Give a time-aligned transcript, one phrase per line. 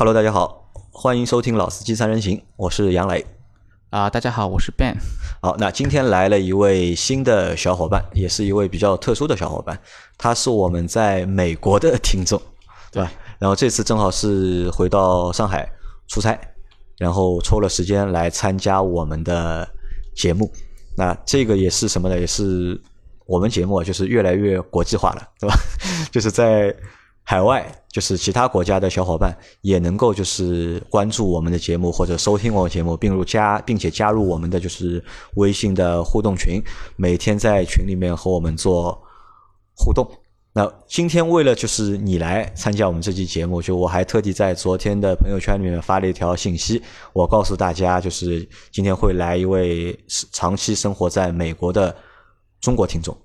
[0.00, 3.22] Hello，大家好，欢迎收听老司机三人行，我是杨磊。
[3.90, 4.94] 啊，大家好，我是 Ben。
[5.42, 9.78] 好，那今天来了一位新的小伙伴，也是一位比较特殊的小伙伴，
[10.16, 12.40] 他是我们在美国的听众，
[12.90, 13.12] 对吧？
[13.38, 15.70] 然后这次正好是回到上海
[16.08, 16.40] 出差，
[16.96, 19.68] 然后抽了时间来参加我们的
[20.16, 20.50] 节目。
[20.96, 22.18] 那这个也是什么呢？
[22.18, 22.80] 也是
[23.26, 25.54] 我们节目啊，就是越来越国际化了，对吧？
[26.10, 26.74] 就是在。
[27.22, 35.04] 海外就是其他国家的小伙伴也能够就是关注我们的节目或者收听我们节目，并入加并且加入我们的就是
[35.34, 36.60] 微信的互动群，
[36.96, 39.00] 每天在群里面和我们做
[39.76, 40.10] 互动。
[40.52, 46.82] 那今天为了就是你来参加我们这期节目，就我还特地在昨天的朋友圈里面发了一条信息，
[47.12, 49.96] 我告诉大家就是今天会来一位
[50.32, 51.94] 长期生活在美国的
[52.60, 53.16] 中国听众，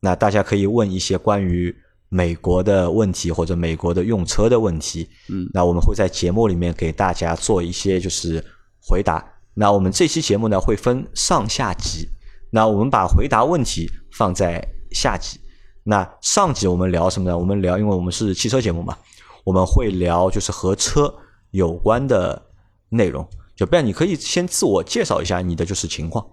[0.00, 1.74] 那大家可以问一些关于。
[2.10, 8.42] 美国的问题或者美国的用车的问题，嗯，那我们会在节目里面给大家做一些就是
[8.80, 9.22] 回答。
[9.52, 12.08] 那我们这期节目呢会分上下集，
[12.50, 15.38] 那我们把回答问题放在下集。
[15.84, 17.36] 那上集我们聊什么呢？
[17.36, 18.96] 我们聊，因为我们是汽车节目嘛，
[19.44, 21.14] 我们会聊就是和车
[21.50, 22.40] 有关的
[22.88, 23.26] 内容。
[23.54, 26.24] 就不然你可以先自我介绍一下你的就是情况。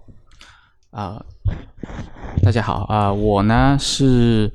[0.90, 1.22] 啊，
[2.42, 4.50] 大家好啊，我呢是。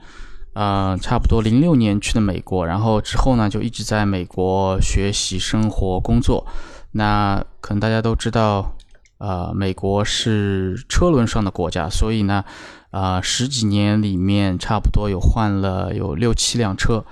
[0.54, 6.46] 呃，差不多零六年去的美国，然后之后呢，就一直在美国学习、生活、工作。
[6.92, 8.76] 那可能大家都知道，
[9.18, 12.44] 呃，美国是车轮上的国家，所以呢，
[12.90, 17.06] 呃，十几年里面差不多有换了有六七辆车，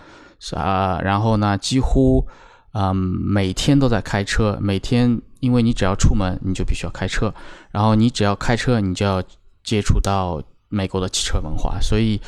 [0.57, 2.27] 啊，然后呢，几乎，
[2.73, 7.33] 嗯，每天都在开车，每天，因为你只要出门，你就必须要开车，
[7.71, 9.23] 然后你只要开车，你就要
[9.63, 12.19] 接触到美国的汽车文化，所以。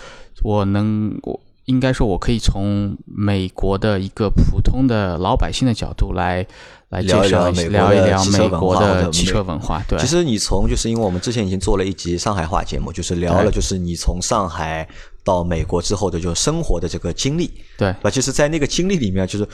[0.43, 6.45] 我能，我应该说，我可以从美国的一个普通的老百姓的角度来
[6.89, 9.81] 来聊一聊聊一聊美国的汽车文化。
[9.87, 14.87] 对，其实你从就是因为我们之前已经做了一集上海话节目，就是聊了就是你从上海
[15.23, 17.51] 到美国之后的就生活的这个经历。
[17.77, 19.47] 对，那其实，在那个经历里面，就是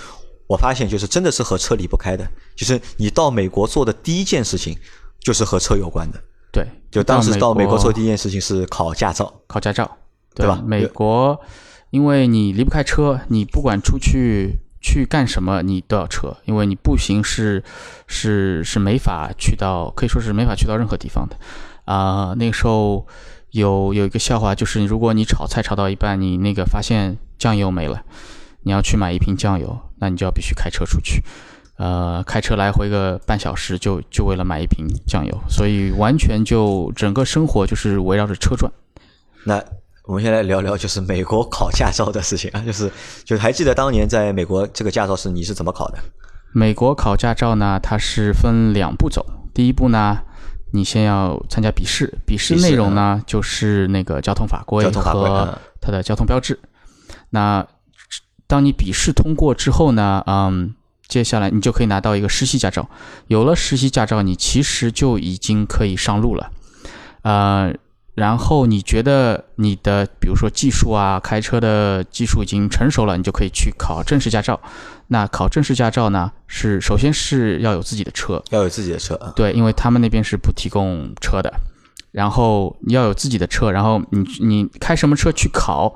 [0.48, 2.26] 我发现，就是真的是和车离不开的。
[2.56, 4.76] 就是你到美国做的第一件事情，
[5.20, 6.20] 就是和车有关的。
[6.52, 9.98] 对，就当时到美国做第一件事情是考驾照，考驾照。
[10.38, 10.62] 对吧？
[10.66, 11.40] 美国，
[11.90, 17.64] 因为你离不开车，你不管出去去干什么，你都要车，因为你步行是
[18.06, 21.36] 是是没法去到，可以说是没法去到任何地方的。
[21.86, 23.08] 啊，那个时候
[23.52, 28.04] 有有一个笑话，就是如果你炒菜炒到一半，你那个发现酱油没了，
[28.62, 31.24] 你要去买一瓶酱油，那你就要必须开车出去，
[31.78, 38.72] 呃，开车来回个半小时，就就为了买一瓶酱油，所以完全就整个生活就是围绕着车转。
[39.46, 39.64] 那。
[40.08, 42.90] 我们先来聊聊，就是美国考驾照的事情啊，就是，
[43.26, 45.98] 就还记得当年在美国这个驾照是你是怎么考的？
[46.54, 49.26] 美国考驾照呢，它是分两步走。
[49.54, 50.20] 第一步呢，
[50.72, 56.58] 你先要参加笔试，笔试内容呢就是那个交通法规和它的交通标志。
[57.32, 57.68] 那
[58.48, 60.74] 当你笔试通过之后呢，嗯，
[61.10, 62.90] 接下来你就可以拿到一个实习驾照。
[63.28, 66.50] 有了实习驾照，你其实就已经可以上路了，
[67.24, 67.74] 呃。
[68.18, 74.60] 然后你觉得你的，比如说技术啊，开车的技术已经成熟了，你就可以去考正式驾照。
[75.10, 79.16] 那考正式驾照呢，是首先是要有自己的车，要有自己的车。
[79.36, 81.54] 对，因为他们那边是不提供车的。
[82.12, 85.96] 然后你要有自己的车，然后你你开什么车去考？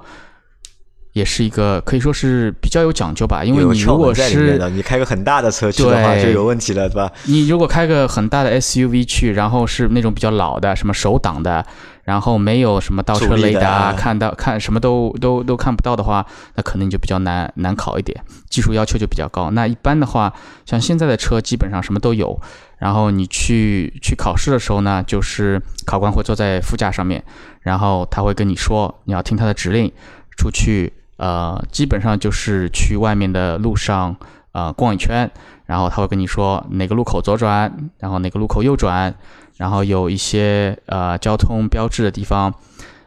[1.13, 7.11] 也是一个可以说是比较有讲究吧，因为你如果是你开个很大的车去的话就有问题了，对吧？
[7.25, 11.65] 你如果开个很大的 SUV 去，然后是那种比较老的，什么手挡的，
[12.03, 16.25] 然后没有什么倒车雷达，看到看什么都都都看不到的话，
[16.55, 19.49] 那可能就比较难难考一点，技术要求就比较高。
[19.51, 20.33] 那一般的话，
[20.65, 22.39] 像现在的车基本上什么都有，
[22.77, 27.23] 然后你去去考试的时候呢，就是考官会坐在副驾上面，
[27.61, 29.91] 然后他会跟你说，你要听他的指令
[30.37, 30.93] 出去。
[31.17, 34.15] 呃，基本上就是去外面的路上，
[34.53, 35.29] 呃，逛一圈，
[35.67, 39.13] 然后他会跟你说哪个路口左转，然后哪个路口右转，
[39.57, 42.53] 然后有一些呃交通标志的地方，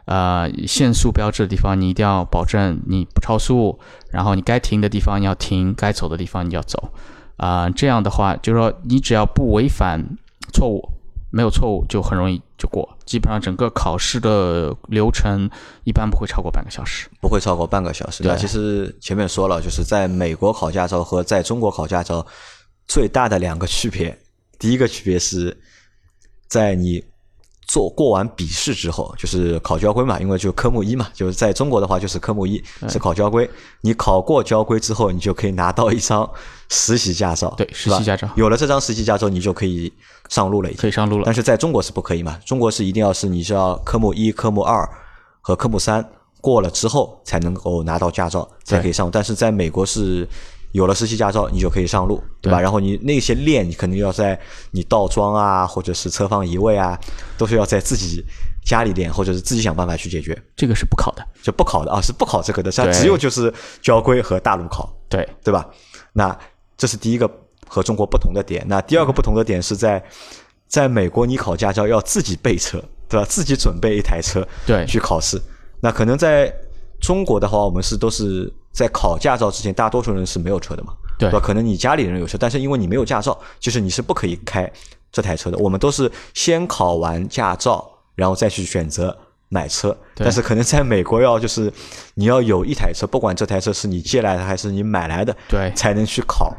[0.05, 3.79] 呃限速标志的地方，你一定要保证你不超速，
[4.11, 6.91] 然后你该停的地方你要停，该走的地方你要走，
[7.37, 10.03] 啊，这样的话就是说你只要不违反
[10.53, 10.89] 错误。
[11.31, 15.49] 没有错误就很容易就过，基本上整个考试的流程
[15.83, 18.23] 一般不会超过半个小时，不会超过半个小时。
[18.23, 22.25] 对，其实前面说了，就是在美国考驾照和在中国考驾照
[22.87, 24.17] 最大的两个区别，
[24.57, 25.57] 第一个区别是
[26.47, 27.03] 在你
[27.67, 33.49] 做过完笔试之后，就是考交规嘛，因为就科目一嘛，就是在中国的话就是科目一是考交规。
[33.81, 36.29] 你考过交规之后，你就可以拿到一张
[36.69, 37.51] 实习驾照。
[37.57, 39.91] 对，实习驾照有了这张实习驾照，你就可以
[40.29, 41.23] 上路了，可以上路了。
[41.25, 42.39] 但是在中国是不可以嘛？
[42.45, 44.87] 中国是一定要是你是要科目一、科目二
[45.41, 46.07] 和科目三
[46.41, 49.09] 过了之后才能够拿到驾照，才可以上。
[49.09, 50.27] 但是在美国是。
[50.75, 52.59] 有了实习驾照，你就可以上路，对吧？
[52.59, 54.37] 然后你那些练，你肯定要在
[54.71, 56.99] 你倒桩啊，或者是侧方移位啊，
[57.37, 58.21] 都是要在自己
[58.65, 60.37] 家里练，或者是自己想办法去解决。
[60.53, 62.69] 这个是不考的，就不考的啊，是不考这个的。
[62.69, 65.65] 它只有就是交规和大路考，对对吧？
[66.11, 66.37] 那
[66.75, 67.29] 这是第一个
[67.69, 68.65] 和中国不同的点。
[68.67, 70.03] 那第二个不同的点是在，
[70.67, 73.25] 在美国你考驾照要自己备车，对吧？
[73.29, 75.41] 自己准备一台车，对，去考试。
[75.79, 76.53] 那可能在
[76.99, 78.53] 中国的话，我们是都是。
[78.75, 80.93] 在考驾照之前，大多数人是没有车的嘛？
[81.17, 81.39] 对吧？
[81.39, 84.69] 可能你家里人有车，但是因为你没有驾照，就是你是不可以开
[85.13, 85.57] 这台车的。
[85.57, 89.17] 我们都是先考完驾照，然后再去选择
[89.47, 89.97] 买车。
[90.15, 91.71] 但是可能在美国要就是
[92.15, 96.53] 你要有一台车，不管这台车是你借来的还是你买来的，对，才能去考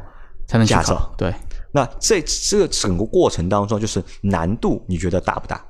[0.49, 1.15] 才能驾照。
[1.19, 1.35] 对。
[1.73, 5.63] 那这这整个过程当中，就是难度你觉得大不大？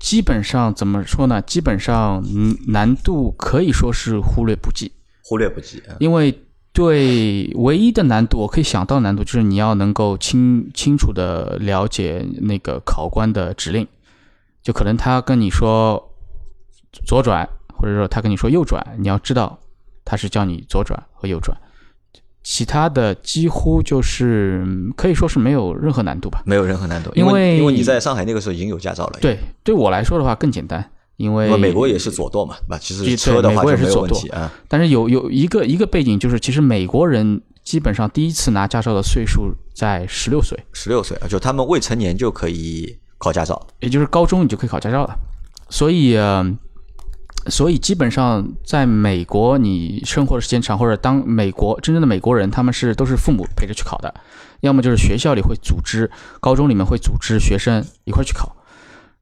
[0.00, 1.42] 基本上怎么说呢？
[1.42, 2.24] 基本上
[2.68, 4.90] 难度可以说是忽略不计。
[5.26, 6.38] 忽略不计，因为
[6.74, 13.86] 对唯一的难度，我可以想到难度就是你要能够清清楚的了解那个考官的指令，
[14.62, 16.12] 就可能他跟你说
[17.06, 19.58] 左转，或者说他跟你说右转，你要知道
[20.04, 21.56] 他是叫你左转和右转，
[22.42, 24.62] 其他的几乎就是
[24.94, 30.90] 可以说是没有任何难度吧，没有任何难度，因为因为你在上海那个时候已经有驾照了，对，对我来说的话更简单。
[31.16, 32.78] 因为美国也是左舵嘛，对吧？
[32.78, 34.52] 其实车的话就没有问题啊。
[34.68, 45.16] 但是有有一个一个背景，就是其实美国人基本上第一次拿驾照的岁数在十六岁，十六岁啊就他们未成年就可以考驾照，也就是高中你就可以考驾照了。
[45.70, 46.18] 所以，
[47.48, 54.14] 所以基本上在美国你生活的时间长，或者当美国真正的美国人，他们是都是父母陪着去考的，
[54.60, 56.10] 要么就是学校里会组织，
[56.40, 58.53] 高中里面会组织学生一块去考。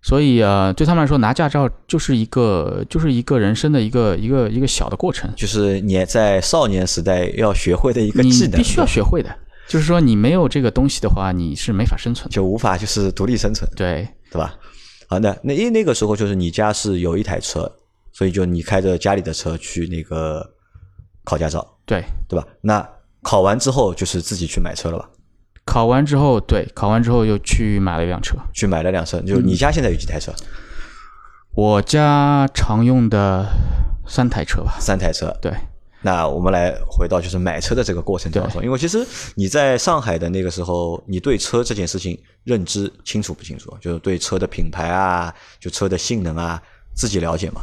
[0.03, 9.31] 所以呃，对他们来说，拿驾照就是一个，就是一个人生的一个一个一个小的过程，就是你在少年时代要学会的一个技能，必须要学会的。
[9.69, 14.55] 就是说，你没有这个东西的话，你是没法生存，就无法就是独立生存，对对吧？
[15.07, 17.71] 好的，那因为那个时候就是你家是有一台车，
[18.13, 20.45] 所以就你开着家里的车去那个
[21.23, 22.45] 考驾照，对对吧？
[22.61, 22.87] 那
[23.23, 25.09] 考完之后就是自己去买车了吧？
[25.65, 29.21] 考完之后，对，考完之后又去买了一辆车，去买了辆车。
[29.21, 30.33] 就你家现在有几台车？
[31.55, 33.47] 我家常用的
[34.07, 34.77] 三台车吧。
[34.81, 35.53] 三台车，对。
[36.05, 39.07] 那我们来回到就是买车的这个过程当中，因为其实
[39.37, 43.73] 你在上海的那个时候，你对车这件事情认知清楚不清楚？
[43.81, 46.61] 就是对车的品牌啊，就车的性能啊，
[46.93, 47.61] 自己了解吗？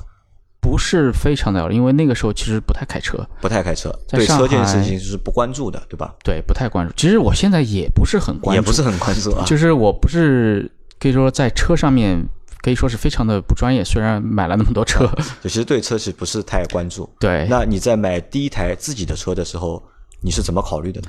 [0.69, 6.13] 不是非常的，因为那个时候其实不太开车，不太开车，对车这件事情是不关注的，对吧？
[6.23, 6.93] 对，不太关注。
[6.95, 9.43] 其实我现在也不是很关注，也不是很关注啊。
[9.49, 12.23] 就是我不是可以说在车上面
[12.61, 15.07] 可以说是非常的不专业，虽然买了那么多车，
[15.41, 17.09] 就其实对车是不是太关注。
[17.19, 19.81] 对，那你在买第一台自己的车的时候，
[20.21, 21.07] 你是怎么考虑的呢？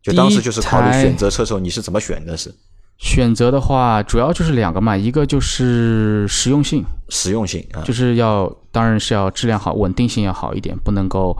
[0.00, 2.36] 就当时就是考虑选择车的时候，你是怎么选的？
[2.36, 2.54] 是？
[3.00, 11.34] 选择的话，主要就是两个嘛，一个就是实用性，实用性啊，就是要当然是要质量好，稳定性要好一点，不能够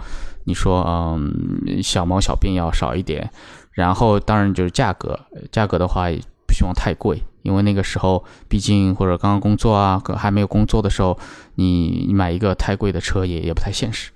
[0.45, 3.31] 你说嗯小毛小病要少一点。
[3.73, 5.19] 然后当然就是价格，
[5.53, 6.11] 价格的话
[6.47, 11.17] 不希望太贵，因为那个时候毕竟或者刚刚工作啊，还没有工作的时候，
[11.57, 14.11] 你你买一个太贵的车也也不太现实。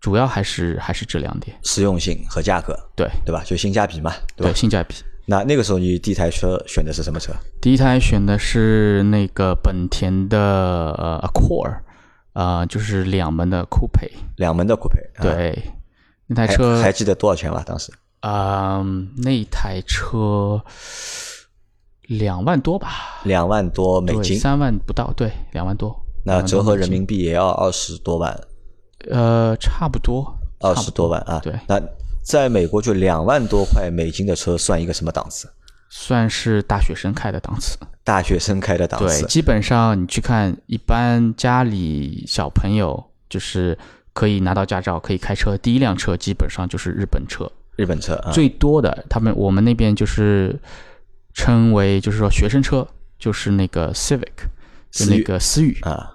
[0.00, 3.42] 主要还是还是这两点，实用性和价格，对对吧？
[3.44, 4.94] 就性价比嘛，对性价比。
[5.30, 7.34] 那那个时候你第一台车选的是什么车？
[7.60, 11.80] 第一台选的是那个本田的呃 Accord，
[12.32, 14.10] 啊，就是两门的酷配。
[14.36, 14.98] 两门的酷配。
[15.20, 15.62] 对，
[16.26, 17.62] 那台车还记得多少钱吧？
[17.66, 17.92] 当时？
[18.20, 20.64] 嗯，那台车
[22.06, 23.20] 两万多吧？
[23.24, 24.38] 两万多美金？
[24.38, 25.12] 三万不到？
[25.14, 25.94] 对，两万多。
[26.24, 28.34] 那折合人民币也要二十多万？
[29.10, 30.34] 呃，差不多。
[30.60, 31.38] 二十多万啊？
[31.44, 31.52] 对。
[31.68, 31.78] 那
[32.22, 35.48] 在美国，就两万多块美金的车算一个什么档次？
[35.90, 37.78] 算是大学生开的档次。
[38.04, 39.22] 大学生开的档次。
[39.22, 43.76] 对，基本上你去看，一般家里小朋友就是
[44.12, 47.50] 可以拿到驾照，可以开车，第一辆车基本上就是日本车。
[47.76, 50.58] 日本车最多的，他们我们那边就是
[51.32, 52.86] 称为，就是说学生车，
[53.18, 54.32] 就是那个 Civic，
[54.90, 56.12] 就那个思域啊。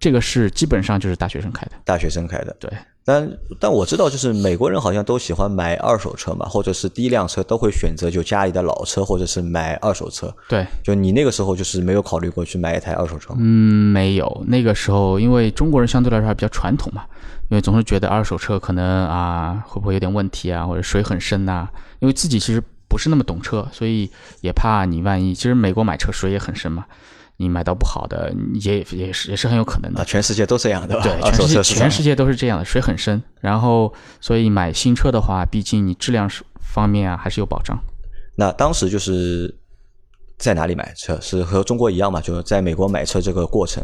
[0.00, 1.72] 这个是基本上就是大学生开的。
[1.84, 2.68] 大学生开的，对。
[3.06, 10.34] 但但我知道，就是美国人好像都喜欢买二手车嘛，或者是第一辆车都会选择就家里的老车，或者是买二手车。
[10.48, 13.36] 对，就你那个时候就是没有考虑过去买一台二手车吗？
[13.38, 14.44] 嗯，没有。
[14.48, 17.04] 那个时候，因为中国人相对来说还比较传统嘛，
[17.48, 21.68] 因为总是觉得二手车可能啊会不会有点问题啊，或者水很深呐。
[22.00, 24.10] 因为自己其实不是那么懂车，所以
[24.40, 25.32] 也怕你万一。
[25.32, 26.84] 其实美国买车水也很深嘛。
[27.38, 30.04] 你买到不好的，也也是也是很有可能的。
[30.04, 33.22] 全世界都这样的，对，全世界全世界都是这样的，水很深。
[33.40, 37.78] 然后，所以买新车的话，毕竟你质量是方面啊还是有保障。
[38.36, 39.54] 那当时就是
[40.38, 41.18] 在哪里买车？
[41.20, 42.20] 是和中国一样嘛？
[42.20, 43.82] 就是在美国买车这个过程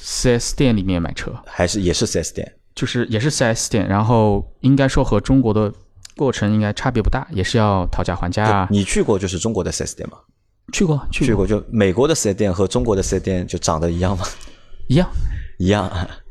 [0.00, 2.52] ，4S 店里面买车，还是也是 4S 店？
[2.74, 3.88] 就是也是 4S 店。
[3.88, 5.72] 然后应该说和中国的
[6.16, 8.66] 过程应该差别不大，也是要讨价还价。
[8.70, 10.18] 你去过就是中国的 4S 店吗？
[10.72, 14.24] 去过，去过，就美国的四 S 店和中国的四 S 店就长得一样吗？
[14.88, 15.08] 一样，
[15.58, 15.90] 一样，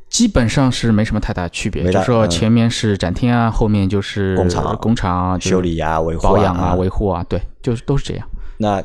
[0.10, 1.92] 基本上是没什么太大区别。
[1.92, 8.28] 就说前面是展厅啊，后面就是工厂，工厂修理啊、维护、保养啊、维护啊，对，就是都是这样。
[8.58, 8.84] 那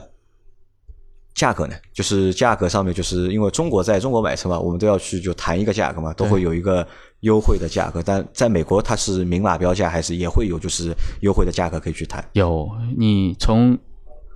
[1.34, 1.74] 价格呢？
[1.92, 6.86] 就是价格上面，就是因为中国在中国买车嘛，我们都要去就谈一个价格嘛，都会有一个
[7.20, 8.02] 优惠的价格。
[8.02, 12.24] 但在美国，它是明码标价，还是也会有就是优惠的价格可以去谈？
[12.32, 12.66] 有，
[12.96, 13.78] 你从。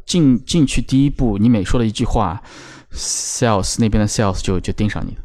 [0.07, 2.41] 进进去第一步，你每说了一句话
[2.93, 5.23] ，sales 那边的 sales 就就盯上你了。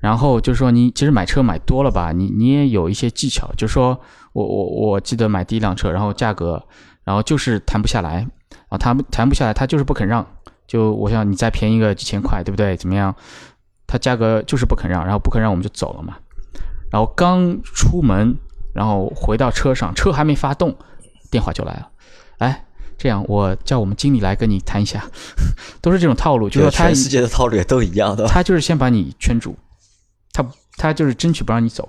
[0.00, 3.50] 然后就是说，你其实买车买多了吧，你你也有一些技巧。
[3.56, 3.98] 就是说
[4.32, 6.62] 我我我记得买第一辆车，然后价格，
[7.04, 8.26] 然后就是谈不下来
[8.68, 10.26] 啊，谈谈不下来，他就是不肯让。
[10.66, 12.76] 就我想你再便宜个几千块，对不对？
[12.76, 13.14] 怎么样？
[13.86, 16.16] 他价格就是不肯让，然后不肯让我们就走了嘛。
[16.90, 18.36] 然后刚出门，
[18.74, 20.76] 然后回到车上，车还没发动，
[21.30, 21.90] 电话就来了，
[22.38, 22.65] 哎。
[22.98, 25.04] 这样，我叫我们经理来跟你谈一下，
[25.82, 28.26] 都是这种套路，就是说，全世界的套路也都一样的。
[28.28, 29.54] 他就是先把你圈住，
[30.32, 30.44] 他
[30.76, 31.88] 他就是争取不让你走，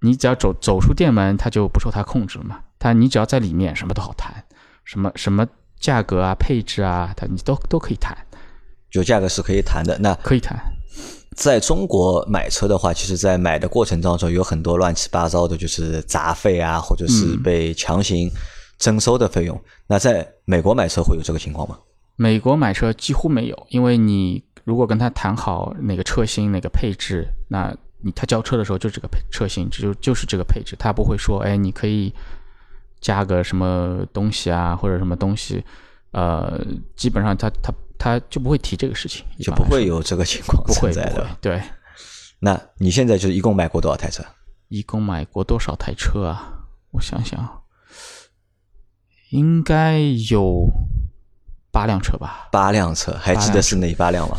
[0.00, 2.60] 你只要走走出店门，他就不受他控制了嘛。
[2.78, 4.32] 他你只要在里面，什么都好谈，
[4.84, 5.46] 什么什么
[5.78, 8.16] 价格啊、配置啊，他你都都可以谈，
[8.90, 9.98] 就价格是可以谈的。
[9.98, 10.56] 那可以谈。
[11.36, 18.28] 在中国买车的话，其实，在买的过程当中，有很多乱七八糟的，就是杂费啊，或者是被强行。
[18.78, 21.78] 征收的费用，那在美国买车会有这个情况吗？
[22.16, 32.12] 美国买车几乎没有，因为你如果跟他谈好哪个车型、哪个配置，那你他交车的时候就这个配车型，就就是这个配置，他不会说，哎，你可以
[33.00, 35.64] 加个什么东西啊，或者什么东西，
[36.12, 36.60] 呃，
[36.96, 41.26] 基本上他他他就不会提这个事情，就不会有这个情况存在的。
[41.40, 41.60] 对，
[42.38, 44.24] 那你现在就是一共买过多少台车？
[44.68, 46.66] 一共买过多少台车啊？
[46.92, 47.57] 我想想。
[49.30, 49.98] 应该
[50.30, 50.66] 有
[51.70, 52.48] 八辆车吧？
[52.50, 54.36] 八辆车，还记得是哪八辆吗？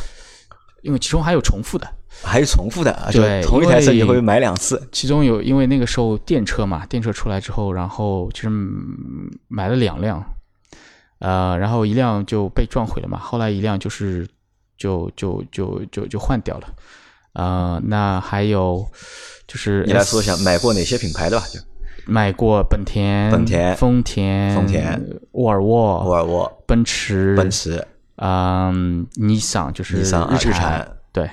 [0.81, 1.88] 因为其中还有重复的，
[2.24, 4.81] 还有重复的，对，同一台车你会买两次。
[4.91, 8.50] 其中有，因为那个时候电车嘛，电车出来之后，然后其实
[9.48, 10.24] 买了两辆，
[11.19, 14.27] 呃，然后一辆就被撞毁了嘛，后来一辆就是
[14.77, 16.67] 就就就就就换掉了，
[17.34, 18.89] 呃，那还有
[19.48, 21.46] 就是你来说一下买过哪些品牌的吧？
[21.53, 21.60] 就。
[22.06, 25.01] 买过本田、本田、丰田、丰田、
[25.32, 27.86] 沃尔沃、沃尔沃、奔驰、奔驰，
[28.18, 31.29] 嗯，尼桑就是日产，对。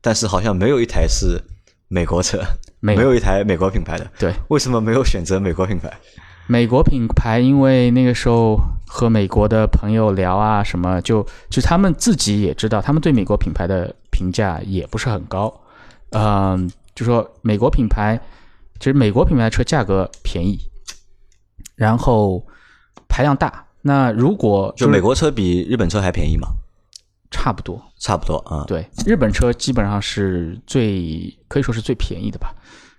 [0.00, 1.40] 但是好像没有一台是
[1.88, 2.40] 美国车，
[2.80, 4.06] 没有一台美国品牌的。
[4.18, 5.92] 对，为什么没有选择美国品牌？
[6.46, 15.52] 美国品牌，因为那个时候和美国的朋友聊啊，什么就就他们自己也知道，他们对美国品牌的评价也不是很高。
[16.10, 18.20] 嗯，就说美国品牌。
[18.80, 20.58] 其实美国品牌的车价格便宜，
[21.76, 22.44] 然后
[23.08, 23.66] 排量大。
[23.82, 26.48] 那如果就美国车比日本车还便宜吗？
[27.30, 28.64] 差不多，差不多啊。
[28.66, 32.54] 对，日本车基本上是最可以说是最便宜的吧。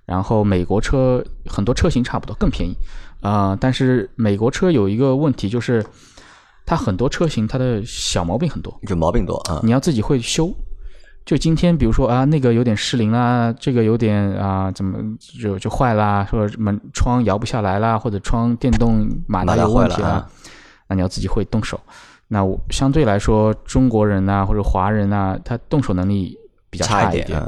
[0.06, 2.76] 然后美国车很多车型差不多，更便宜
[3.22, 3.58] 啊。
[3.60, 5.86] 但是美国车有一个问题，就是
[6.66, 9.60] 它很多车型它的小毛病很多，就毛病多啊。
[9.64, 10.54] 你要自己会修。
[11.24, 14.98] 就今天，比如说啊，那个有点失灵啦，这个有点啊，怎么
[15.40, 20.28] 就就坏啦，或者门窗摇不下来啦，或者窗电动马达有问题啦，
[20.88, 21.80] 那你要自己会动手。
[22.28, 26.36] 那我相对来说，中国人呐或者华人呐，他动手能力
[26.72, 27.40] 比较差一点，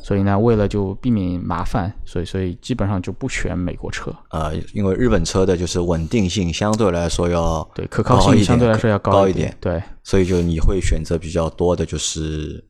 [0.00, 4.14] 所以呢，为了就避免麻烦，所以所以基本上就不选美国车。
[4.30, 12.64] 呃，因为日本车的就是稳定性相对来说要对可靠性相对来说要高一点，对，所以就你会选择比较多的就是。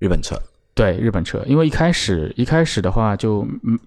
[0.00, 0.36] 日本车，
[0.74, 3.78] 对日本车，因为一开始一开始的话就嗯，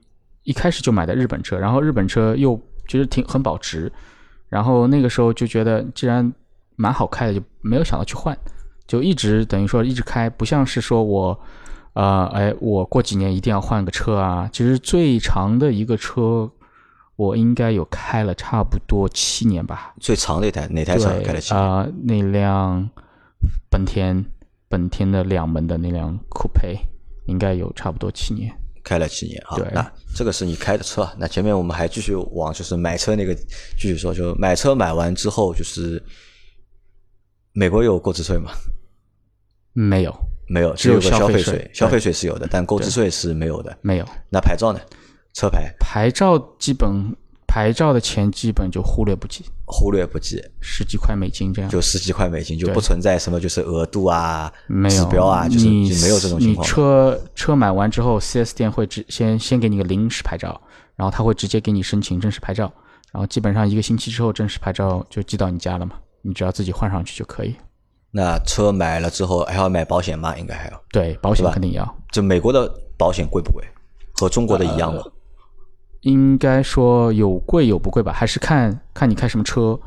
[0.43, 3.91] 一开始就买的日本车，然后日本车又觉得挺很保值，
[4.47, 6.31] 然后那个时候就觉得既然
[6.75, 8.37] 蛮好开的，就没有想到去换，
[8.85, 11.37] 就一直等于说一直开，不像是说我
[11.93, 14.49] 啊，哎，我过几年一定要换个车啊。
[14.53, 16.49] 其实最长的一个车，
[17.15, 19.93] 我应该有开了差不多七年吧。
[19.99, 21.63] 最长的一台哪台车开了七年？
[21.63, 22.89] 啊，那辆
[23.69, 24.23] 本田
[24.73, 26.75] 本田的两门的那辆酷配，
[27.27, 28.51] 应该有差不多七年。
[28.83, 31.07] 开了七年啊，对，那这个是你开的车。
[31.19, 36.03] 那前面我们还继续往就是买车那个继续说，就买车买完之后，就是
[37.51, 38.49] 美国有购置税吗？
[39.73, 40.11] 没有，
[40.47, 41.69] 没有，只有消费税。
[41.71, 43.77] 消费税是有的，但购置税是没有的。
[43.83, 44.05] 没有。
[44.31, 44.79] 那牌照呢？
[45.35, 45.71] 车牌？
[45.79, 47.15] 牌照基本。
[47.45, 54.53] 牌照的钱基本就忽略不计，忽略不计，十几块美金这样，就十几块美金，就不存在什么就是额度啊、
[54.87, 56.63] 指标啊，就是没有这种情况。
[56.63, 60.61] 你车车买完之后，4S 店会直先先给你个临时牌照，
[60.95, 62.71] 然后他会直接给你申请正式牌照，
[63.11, 67.55] 然后基本上一个星期之后，正式牌照就寄到你家了嘛，你只要自己换上去就可以。
[68.11, 70.37] 那车买了之后还要买保险吗？
[70.37, 70.83] 应该还要。
[70.91, 71.97] 对，保险肯定要。
[72.11, 73.63] 就美国的保险贵不贵？
[74.13, 75.01] 和中国的一样吗？
[76.03, 79.77] 应该说有贵有不贵吧，还是看看你开什么车。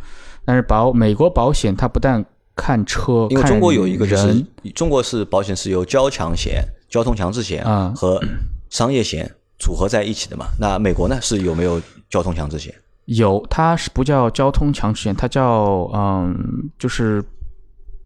[0.45, 4.45] 但是保美国保险它不但看车，因为中国有一个就是
[4.75, 8.23] 中国是保险是由交强险、交通强制险和
[8.71, 10.47] 商业险组合在一起的嘛。
[10.59, 12.75] 那美国呢是有没有交通强制险？
[13.07, 17.23] 有，它是不叫交通强制险，它叫嗯，就是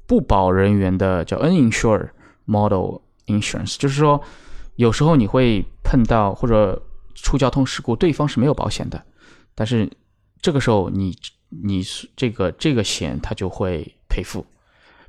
[0.06, 2.08] 不保人员的叫 uninsured
[2.46, 4.20] model insurance，就是说
[4.76, 6.82] 有时候你会碰到或者。
[7.22, 9.02] 出交通事故，对方是没有保险的，
[9.54, 9.90] 但是
[10.40, 11.16] 这个时候你
[11.48, 11.82] 你
[12.16, 14.44] 这个这个险它就会赔付，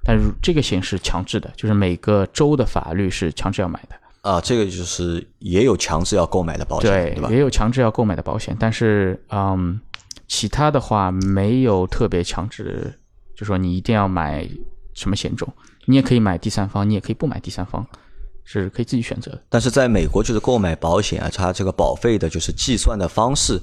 [0.03, 3.95] 但是这个险是强制的，就是每个州的法律是强制要买的。
[4.21, 7.29] 啊，这个就是也有强制要购买的保险，对吧？
[7.31, 9.81] 也有强制要购买的保险，但是嗯，
[10.27, 12.93] 其他的话没有特别强制，
[13.35, 14.47] 就说你一定要买
[14.93, 15.51] 什么险种，
[15.85, 17.83] 你也可以买第三方，你也可以不买第三方。
[18.51, 23.61] 是可以自己选择的，但是在美国就是购买保险啊，它这个保费的就是计算的方式，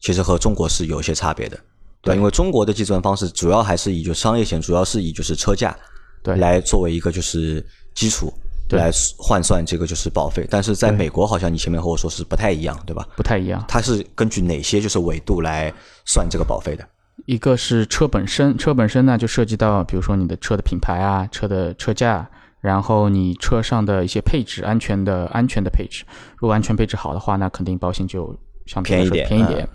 [0.00, 1.58] 其实和中国是有些差别的，
[2.00, 5.76] 对，因为中国的计算方式主要还是以就商业险，主要是以就是车价
[6.22, 6.36] 对。
[6.36, 7.62] 来作为一个就是
[7.94, 8.32] 基础
[8.70, 13.06] 来换算这个就是保费，但是在美国好像你前面和我说是不太一样，对吧？
[13.16, 15.72] 不太一样，它是根据哪些就是纬度来
[16.06, 16.88] 算这个保费的？
[17.26, 22.26] 一个是车本身，车本身呢就涉及到比如说你的车的品牌啊，车的车价。
[22.60, 26.04] 然后你车上的一些配置，安全的安全的配置，
[26.38, 29.68] 如果安全配置好的话，那肯定保险就相对来说便宜点。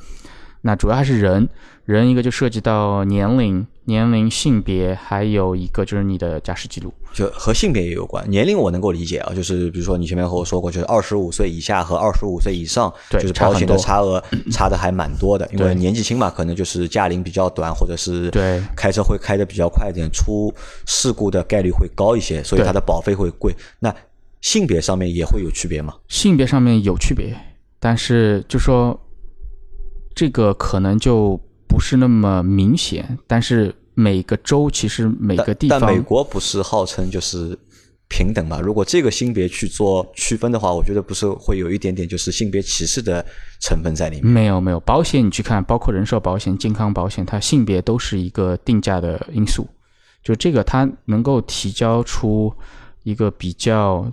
[0.67, 1.47] 那主要还是人，
[1.85, 8.27] 人一个就涉及到年龄、年龄、性别，还有一个就是你的驾驶记录，就和性别也有关。
[8.27, 14.19] 年龄我能够理解啊，就是比如说你前面和我说过，就是二十五岁以下和二十五岁以上，就是保险的差额
[14.51, 15.47] 差的还蛮多的。
[15.53, 20.51] 因为年纪轻嘛，可能就是驾龄比较短，或者是对开车会开的比较快一点，出
[20.87, 23.55] 事故的概率会高一些，所以它的保费会贵。
[23.77, 23.95] 那
[24.41, 25.93] 性别上面也会有区别吗？
[26.07, 27.37] 性别上面有区别，
[27.79, 28.99] 但是就说。
[30.15, 37.57] 这个可能就不是那么明显，但是每个州其实每个地方，但美国不是号称就是
[38.07, 38.61] 平等嘛？
[38.61, 43.25] 如果这个性别去做区分的话，我觉得不是会有一点点就是性别歧视的
[43.59, 44.31] 成分在里面？
[44.31, 49.67] 没有没有，保险你去看，包括人寿保险、健康保险，它性别都是一个定价的因素。
[50.23, 52.53] 就这个，它能够提交出
[53.03, 54.11] 一个比较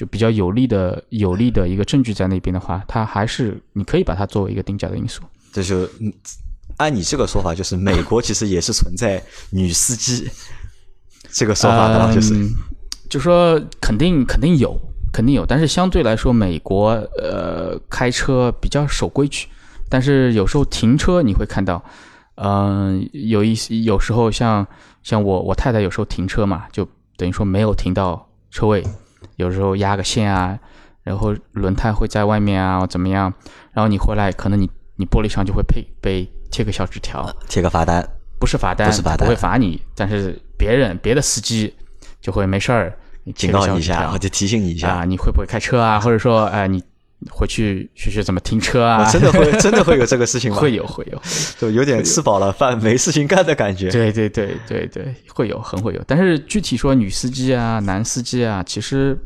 [0.00, 5.20] 就比较有利的有利的一个证据在那边的话，它还是你可以把它作为一个定价的因素。
[5.52, 5.86] 这就
[6.78, 10.26] 按你这个说法，就是美国其实也是存在女司机
[11.30, 12.34] 这个说法的，就是
[13.10, 14.74] 就说肯定肯定有
[15.12, 19.48] 肯定有，但是相对来说，美国呃开车比较守规矩，
[19.90, 21.84] 但是有时候停车你会看到，
[22.36, 24.66] 嗯，有一些有时候像
[25.02, 28.82] 像我我太太有时候停车嘛，就等于说没有停到车位，
[29.40, 30.58] 有时候压个线啊，
[31.02, 33.32] 然后轮胎会在外面啊怎么样，
[33.72, 34.70] 然后你回来可能你。
[35.00, 38.06] 你玻璃上就会配被贴个小纸条，贴个罚单，
[38.38, 41.74] 不是罚单，不是罚单，不会罚你，但是别人别的司机
[42.20, 42.94] 就会没事儿，
[43.34, 45.98] 警告你一下，或者提醒你一下啊，你会不会开车啊？
[45.98, 46.84] 或者说，哎，你
[47.30, 49.08] 回去学学怎么停车啊？
[49.10, 50.58] 真的会 真的会有这个事情吗？
[50.58, 51.22] 会有会有，
[51.58, 53.88] 就有点吃饱了饭没事情干的感觉。
[53.90, 59.18] 对对对对对，会有很会有，但是具体说女司机啊、男司机啊，其实。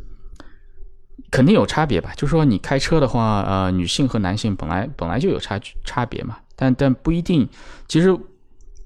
[1.34, 7.48] 肯定有差别吧，就是说你开车的话，呃，女性和男性本来本来就有差距差别嘛，但但不一定，
[7.88, 8.16] 其实，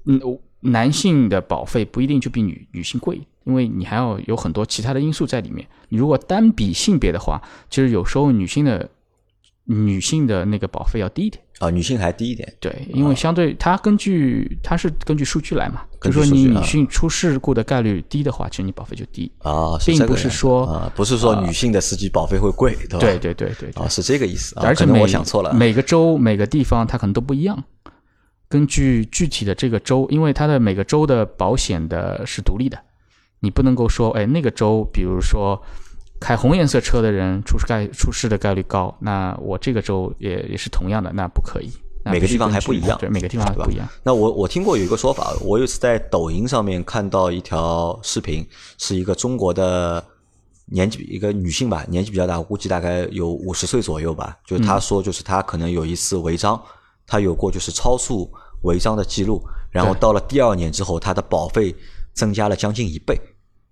[0.05, 0.19] 嗯，
[0.61, 5.67] 男性的保费不一定就比女女性贵，因为你还要有很多其他的因素在里面。
[5.89, 8.89] 你如果单比性别的话，其实有时候女性的
[9.69, 11.43] 女性的那个保费要低一点。
[11.59, 12.51] 啊，女性还低一点。
[12.59, 22.99] 对，因为相对它根据它是根据数据来嘛，就说你女性出事故的概率低的话，其实你保费就低啊，并不是说啊，不是说女性的司机保费会贵，对吧？
[22.99, 24.55] 对对对对，啊，是这个意思。
[24.59, 27.61] 而且我想错了，每个州每个地方它可能都不一样，
[28.47, 32.79] 根据具体的这个州，因为它的每个州的保险的是独立的，
[33.41, 35.61] 你不能够说，哎，那个州比如说。
[36.19, 41.71] 开红颜色车的人出事概出事的概率高，那我这个州也也是同样的，那不可以。
[42.05, 43.87] 每个地方还不一样，对，每个地方还不一样。
[44.03, 50.03] 那我我听过有一个说法，我有次在抖音上面看到一条视频，是一个中国的
[50.65, 54.35] 年纪一个女性吧，年纪比较大，我估计大概有五十岁左右吧。
[54.45, 56.59] 就是她说，就是她可能有一次违章，
[57.05, 58.31] 她有过就是超速
[58.63, 61.75] 违章的记录，然后到了第二年之后，她的保费
[62.13, 63.19] 增加了将近一倍。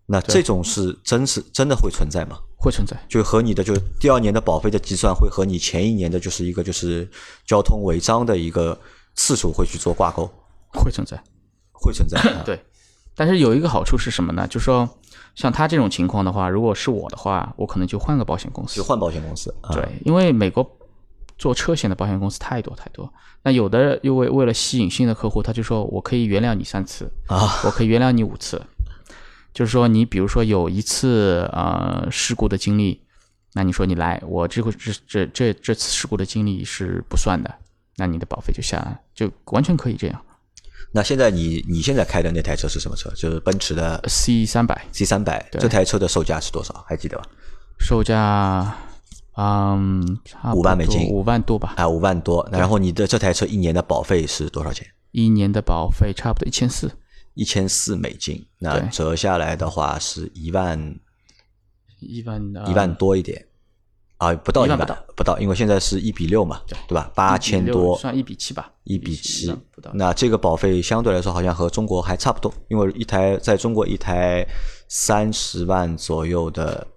[0.09, 2.37] 那这种是真是真的会存在吗？
[2.57, 7.07] 会存在，就和你的就第二年的保费的计算会和你前一年的就是一个就是
[7.45, 8.75] 交通违章的一个
[9.15, 10.27] 次数会去做挂钩，
[10.73, 11.21] 会存在，
[11.71, 12.19] 会存在。
[12.43, 12.59] 对，
[13.15, 14.47] 但是有一个好处是什么呢？
[14.47, 14.89] 就是说
[15.35, 19.53] 像他这种情况的话，如果是我的话，我可能就换个保险公司，就换保险公司。
[19.71, 20.67] 对，因为美国
[21.37, 23.07] 做车险的保险公司太多太多，
[23.43, 28.59] 那有的又为为了吸引新的客户，他就说我可以原谅你三次啊，我可以原谅你五次。
[29.57, 33.01] 就是说，你比如说有一次呃事故的经历，
[33.53, 37.51] 那你说你来，我这个这这这这次事故的经历是不算的，
[37.95, 40.21] 那你的保费就下来，就完全可以这样。
[40.91, 43.09] 那现在你你现在开的那台车是什么车？
[43.15, 46.85] 就是奔驰的 C 三百，C 三百，这台车的售价是多少？
[46.87, 47.23] 还记得吧？
[47.79, 48.77] 售价，
[49.37, 50.19] 嗯，
[50.53, 51.73] 五万美金，五万多吧？
[51.77, 52.47] 啊，五万多。
[52.51, 54.85] 然后你的这台车一年的保费是多少钱？
[55.13, 56.91] 一年的保费差不多一千四。
[57.37, 60.99] 一千四美金，那折下来的话是一万，
[61.99, 63.45] 一万一万多一点，
[64.17, 64.77] 啊，不到一万，
[65.15, 67.11] 不到，因为现在是一比六嘛，对吧？
[67.13, 69.55] 八千多，算一比七吧，一比七，
[69.93, 74.43] 那这个保费相对来说好像和中国还差不多，因为一台在中国一台
[74.87, 76.87] 三十万左右的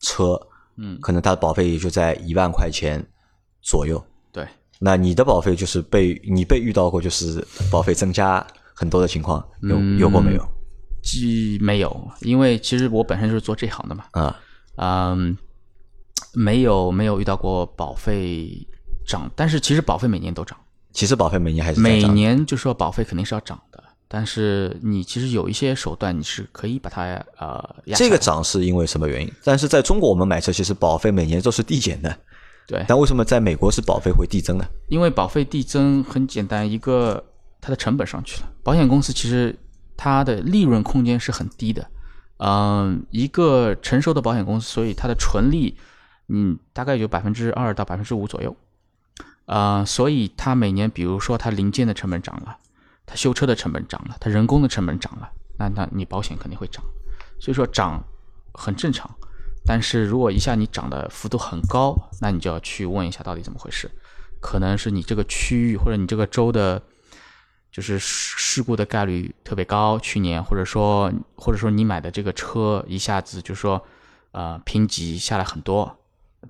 [0.00, 0.36] 车，
[0.78, 3.00] 嗯，可能它的保费也就在一万块钱
[3.62, 4.04] 左右。
[4.32, 4.44] 对，
[4.80, 8.44] 那你的保费就是被你被遇到过，就是保费增加。
[8.80, 10.42] 很多的情况有有过没有？
[11.02, 14.04] 既没有，因为其实我本身就是做这行的嘛。
[14.12, 14.34] 啊，
[14.76, 15.36] 嗯，
[16.32, 18.66] 没有没有遇到过保费
[19.06, 20.56] 涨，但是其实保费每年都涨。
[20.92, 27.02] 其实保费每年还是每年就说保费肯定是要涨的，但是你其实有一些手段你是可以把它
[27.36, 27.76] 呃。
[27.94, 29.30] 这个涨是因为什么原因？
[29.44, 32.16] 但是在中国我们买车其实保费每年都是递减的。
[32.66, 32.82] 对。
[32.88, 34.64] 但为什么在美国是保费会递增呢？
[34.88, 37.22] 因为保费递增很简单，一个。
[37.60, 39.54] 它的成本上去了，保险公司其实
[39.96, 41.86] 它的利润空间是很低的，
[42.38, 45.76] 嗯，一个成熟的保险公司，所以它的纯利，
[46.28, 48.56] 嗯，大概有百分之二到百分之五左右，
[49.44, 52.56] 啊，所以它每年，比如说它零件的成本涨了，
[53.04, 56.82] 它修车的成本涨了，它人工的成本涨了，那那你保险肯定会涨，
[57.38, 58.02] 所以说涨
[58.54, 59.10] 很正常，
[59.66, 63.90] 但是如果一下你涨的幅度很高，那你就要去问一下到底怎么回事，
[64.40, 66.82] 可能是你这个区域或者你这个州的。
[67.72, 73.80] 就是事故的概率特别高，去年或者说或者说你买的这个车一下子就说，
[74.32, 75.96] 呃，评级下来很多，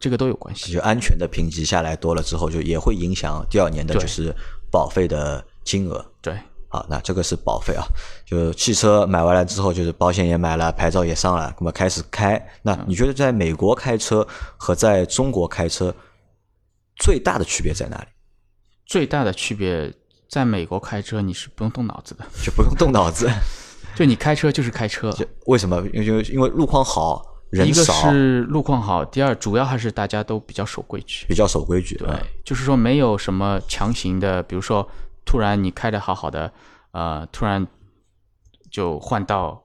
[0.00, 0.72] 这个都有关系。
[0.72, 4.34] 就安全的评级下来多了之后，就也会影响第二年的就是
[4.70, 6.02] 保费的金额。
[6.22, 6.34] 对，
[6.68, 7.84] 好，那这个是保费啊。
[8.24, 12.42] 就汽车买完了之后，就是保险也买了，牌照也上了，那么开始开。
[12.62, 15.94] 那你觉得在美国开车和在中国开车
[16.96, 18.06] 最大的区别在哪里？
[18.86, 19.92] 最大的区别。
[20.30, 23.28] 在美国开车你是不用动脑子的， 就不用动脑子，
[23.96, 25.12] 就你开车就是开车。
[25.46, 25.76] 为什么？
[25.92, 27.82] 因为因为路况好，人少。
[27.82, 31.96] 一个是路况好，第二主要还是大家都比较守规矩，比较守规矩。
[31.96, 32.08] 对，
[32.44, 34.88] 就是说没有什么强行的，比如说
[35.26, 36.52] 突然你开的好好的，
[36.92, 37.66] 呃，突然
[38.70, 39.64] 就换道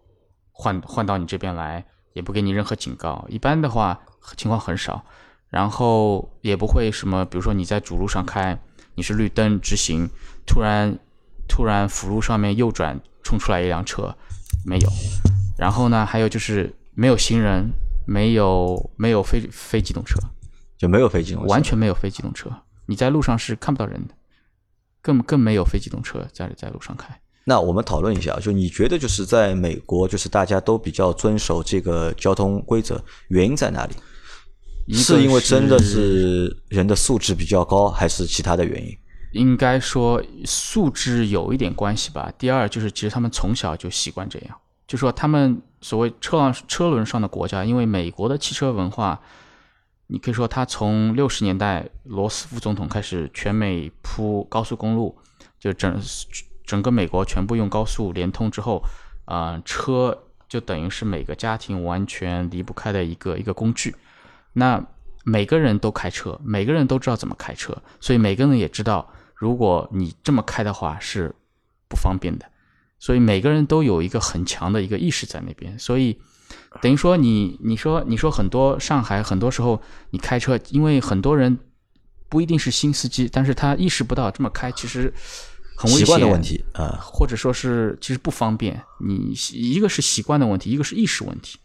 [0.51, 3.23] 换换到你这边来，也不给你任何警告。
[3.29, 3.99] 一般的话
[4.35, 5.05] 情况很少，
[5.49, 8.59] 然后也不会什么，比如说你在主路上开。
[8.95, 10.09] 你是绿灯直行，
[10.45, 10.97] 突然
[11.47, 14.15] 突然辅路上面右转冲出来一辆车，
[14.65, 14.89] 没有。
[15.57, 17.69] 然后呢，还有就是没有行人，
[18.05, 20.19] 没有没有非非机动车，
[20.77, 22.49] 就没有非机动车，完全没有非机动车。
[22.87, 24.13] 你在路上是看不到人的，
[25.01, 27.19] 更更没有非机动车在在路上开。
[27.45, 33.95] 那我们讨论一下，就你觉得就是在美国，就是大家都比较遵守这个交通规则，原因在哪里？
[34.93, 38.95] 是因为真的是人的素质比较高，还是其他的原因？
[39.31, 42.31] 应该说素质有一点关系吧。
[42.37, 49.19] 第二就是，其实他们从小就习惯这样，就说他们所谓车上车轮上的国家，因为美国的汽车文化
[50.07, 55.17] 你可以说他从六十年代罗斯福总统开始全美铺高速公路，
[55.59, 55.99] 就整
[56.63, 58.83] 整个美国全部用高速连通之后，
[59.25, 60.17] 啊，车
[60.47, 63.93] 就等于是每个家庭完全离不开的一个一个工具。
[64.55, 64.83] 那
[65.23, 71.33] 每个人都开车，每个人都知道怎么开车，所以每个人也知道，如果你这么开的话是
[71.87, 72.45] 不方便的。
[72.97, 76.19] 所以每个人都有一个很强的一个意识在那边，所以。
[76.81, 81.57] 等于说你，你说，你说很多上海很多时候你开车，因为很多人
[82.29, 85.11] 不一定是新司机，但是他意识不到这么开其实
[85.75, 86.05] 很危险。
[86.05, 88.81] 习惯的问题啊，或者说是其实不方便。
[88.99, 91.57] 你一个是习惯的问题，一个是意识问题。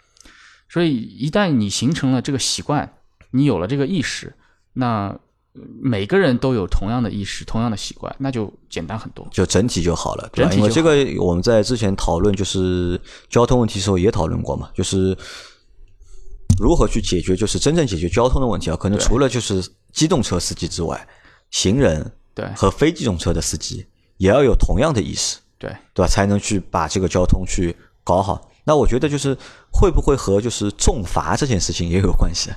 [0.71, 2.95] 所以一旦你形成了这个习惯，
[3.33, 4.33] 你有了这个意识，
[4.73, 5.21] 那。
[5.53, 10.53] 每个人都有同样的意识、同样的习惯，那就简单很多，就整体就好了，对吧？
[10.53, 15.15] 因为这个我们在之前讨论就是交通问题的时候也讨论过嘛，就是
[16.61, 18.77] 如何去解决，就是真正解决交通的问题啊。
[18.77, 19.61] 可能除了就是
[19.93, 21.05] 机动车司机之外，
[21.51, 23.85] 行人对和非机动车的司机
[24.19, 26.09] 也要有同样的意识，对对吧？
[26.09, 28.50] 才能去把这个交通去搞好。
[28.65, 29.37] 那我觉得就是
[29.73, 32.51] 会不会和就是重罚这件事情也有关系？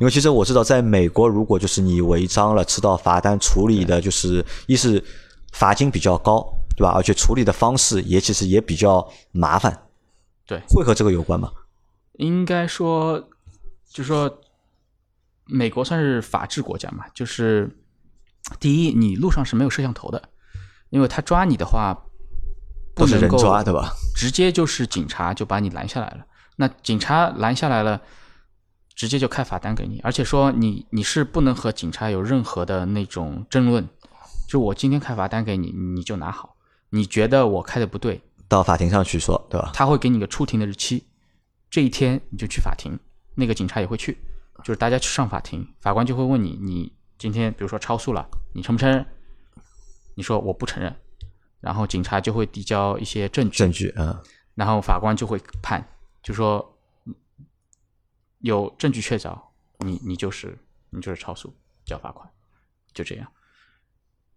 [0.00, 5.02] 因为其实我知道，在美国，如果就是你违章了，吃到罚单，处理的就是一是
[5.52, 6.44] 罚金比较高，
[6.76, 6.92] 对吧？
[6.96, 9.86] 而且处理的方式也其实也比较麻烦，
[10.46, 11.52] 对，会和这个有关吗？
[12.14, 13.22] 应该说，
[13.88, 14.40] 就说
[15.46, 17.70] 美国算是法治国家嘛，就是
[18.58, 20.30] 第一，你路上是没有摄像头的，
[20.90, 21.96] 因为他抓你的话，
[22.94, 23.92] 不能人抓，对吧？
[24.14, 26.26] 直接就是警察就把你拦下来了。
[26.56, 28.00] 那警察拦下来了。
[28.96, 33.88] 直接就开罚单给你，而且说你你是不能和警察有任何的那种争论，
[34.46, 36.54] 就我今天开罚单给你，你就拿好。
[36.90, 39.72] 你觉得我开的不对，到法庭上去说，对吧？
[39.74, 41.08] 他会给你个出庭的日期，
[41.68, 42.96] 这一天你就去法庭，
[43.34, 44.16] 那个警察也会去，
[44.62, 49.04] 就是大家去上法庭，法官就会问你，你今天比如说超速了，你承不承认？
[50.14, 50.94] 你说我不承认，
[51.64, 54.16] 然后警察就会递交一些证据，证据，嗯，
[54.54, 55.82] 然后法官就会判，
[56.22, 56.70] 就说。
[58.40, 59.34] 有证据确凿，
[59.78, 60.54] 你你就是
[60.90, 61.50] 你就是超速，
[61.86, 62.28] 交罚款，
[62.92, 63.26] 就这样。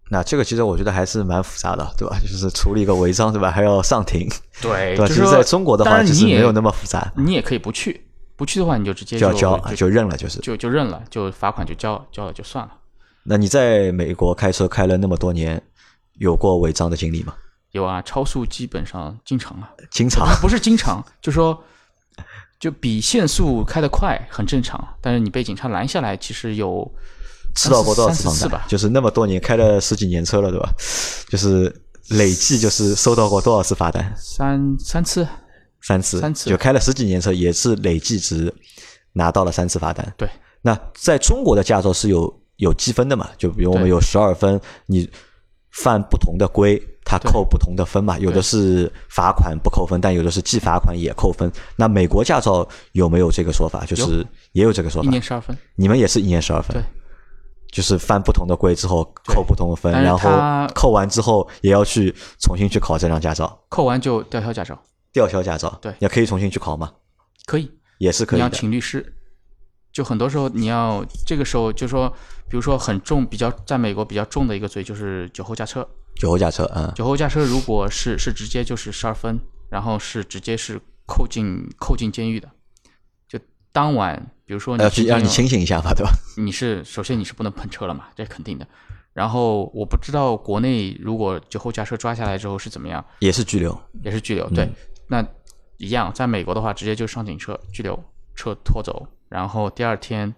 [0.09, 2.17] 那这个其实我觉得还是蛮复杂的，对吧？
[2.23, 3.51] 就是处理一个违章，对吧？
[3.51, 4.25] 还要上庭，
[4.61, 5.07] 对，对吧？
[5.07, 7.11] 其实在中国的话，其实没有那么复杂。
[7.17, 12.77] 你也可以不去，不去的话，你就直接就要交，就认了，就是就就认了，就罚款就交交了就算了。
[13.23, 15.61] 那你在美国开车开了那么多年，
[16.17, 17.33] 有过违章的经历吗？
[17.71, 21.63] 有啊，超速基本上经常啊，经常不是经常， 就说。
[22.59, 26.91] 就比限速开得快很正常，但是你被警察拦下来，其实有
[27.55, 28.65] 吃到过多少次罚吧？
[28.67, 30.67] 就是那么多年开了十几年车了，对吧？
[31.29, 31.71] 就是
[32.09, 34.11] 累计就是收到过多少次罚单？
[34.17, 35.27] 三三次，
[35.83, 38.51] 三次，三次，就开了十几年车，也是累计值
[39.13, 40.11] 拿到了三次罚单。
[40.17, 40.27] 对，
[40.63, 43.29] 那在中国的驾照是有有积分的嘛？
[43.37, 45.07] 就比如我们有十二分，你
[45.77, 46.81] 犯不同的规。
[47.09, 51.49] 他扣不同的分嘛，有的是罚款不扣分，但有的是既罚款也扣分。
[51.77, 53.85] 那美国驾照有没有这个说法？
[53.85, 55.57] 就是也有这个说法，一年十二分。
[55.77, 56.73] 你们也是一年十二分？
[56.75, 56.83] 对，
[57.71, 60.29] 就是犯不同的规之后扣不同的分，然后
[60.75, 63.57] 扣完之后也要去重新去考这张驾照。
[63.69, 64.77] 扣完就吊销驾照。
[65.13, 66.91] 吊销驾照，对，也可以重新去考吗？
[67.45, 68.39] 可以，也是可以。
[68.39, 69.13] 你要请律师。
[69.97, 72.07] 就很多时候你要这个时候就说，
[72.47, 75.89] 比如说很重，比较在美国比较重的一个罪就是酒后驾车。
[76.13, 79.39] 酒后驾车，嗯，酒后驾车如果是是直接就是十二分，
[79.71, 82.47] 然后是直接是扣进扣进监狱的。
[83.27, 83.39] 就
[83.71, 86.11] 当晚，比如说你要去让你清醒一下吧，对吧？
[86.37, 88.67] 你是首先你是不能碰车了嘛，这肯定的。
[89.13, 94.47] 然后我不知道国内如果酒后驾车抓下来之后是怎么样，也是拘留，也是拘留。
[94.51, 94.69] 对，
[95.07, 95.25] 那
[95.77, 97.99] 一样，在美国的话，直接就上警车拘留，
[98.35, 100.33] 车拖走，然后第二天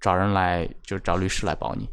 [0.00, 1.88] 找人来，就找律师来保你。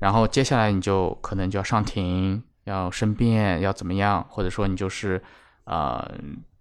[0.00, 4.26] 然后接下来你就可能就要上庭，要申辩，要怎么样？
[4.28, 5.22] 或者说你就是，
[5.64, 6.10] 呃，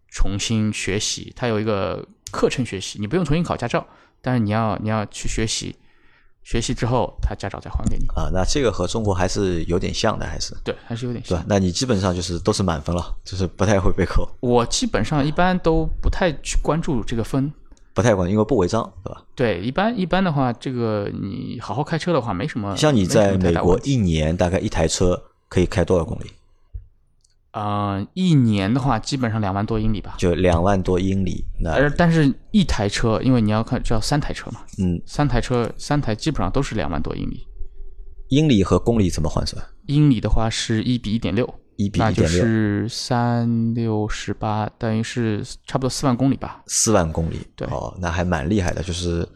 [0.10, 1.34] 重新学习。
[1.36, 3.86] 它有一个课程学习，你不用重新考驾照，
[4.22, 5.76] 但是你要你要去学习，
[6.44, 8.06] 学习之后他驾照再还给你。
[8.10, 11.44] 啊，那这个和中国还是有点像的，还是对，还是有点像。
[11.48, 14.30] 那你基本上就是都是满分了，就是不太会被扣。
[14.40, 17.52] 我基本上一般都不太去关注这个分。
[17.94, 19.24] 不太管，因为不违章，对吧？
[19.36, 22.76] 对，一般一般的话，这个你好好开车的话，没什么。
[22.76, 26.32] 像你在美国一年大概一台车可以开多少公里？
[27.54, 30.16] 嗯，一年的话，基本上两万多英里吧。
[30.18, 31.44] 就两万多英里。
[31.66, 34.62] 而但是一台车，因为你要看，就要三台车嘛。
[34.80, 35.02] 嗯。
[35.06, 37.46] 三台车，三台基本上都是两万多英里。
[38.30, 39.62] 英里和公里怎么换算？
[39.88, 41.54] 英里的话是一比一点六。
[41.86, 46.62] 一比一点六，是三六十八，等于是差不多四万公里吧。
[46.68, 49.28] 四万公里，对，哦，那还蛮厉害的，就是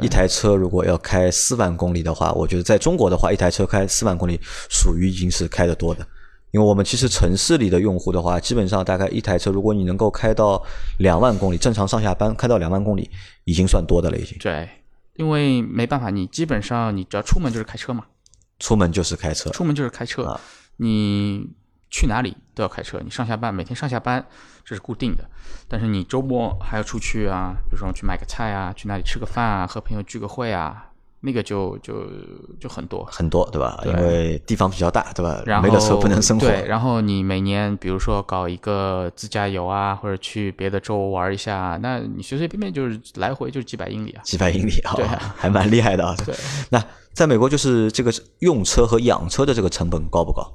[0.00, 6.06] 一台车如果要开四万公里的话，我觉得在中国的话，一台车开四万公里属于已经是开的多的。
[6.52, 10.62] 因为我们其实城市里的用户的话，基本上大概一台车，如果你能够开到
[10.98, 13.10] 两万公里，正常上下班开到两万公里，
[13.44, 14.38] 已经算多的了，已经。
[14.38, 14.66] 对，
[15.16, 18.04] 因为没办法，你基本上你只要出门就是开车嘛，
[18.58, 20.40] 出门就是开车，出门就是开车，
[20.78, 21.46] 你
[21.90, 24.24] 去哪里都要开车，你上下班每天上下班
[24.64, 25.24] 这是固定的，
[25.68, 30.84] 但是你周末还要出去啊，比如说去买个菜啊，去哪里吃个饭啊，和朋友聚个会啊。
[31.20, 32.06] 那个就就
[32.60, 33.80] 就很多很多，对吧？
[33.82, 35.42] 对因为地方比较大，对吧？
[35.44, 36.46] 然后没了车不能生活。
[36.46, 44.22] 对，然后你每年比如说搞一个自驾游啊，或者去别的州玩一下，那你随随便便就是来回就是几百英里啊。
[44.22, 45.04] 几百英里啊，对
[45.36, 46.14] 还蛮厉害的啊。
[46.24, 46.32] 对，
[46.70, 50.46] 那在美国就是这个用车和养车的这个成本高不高？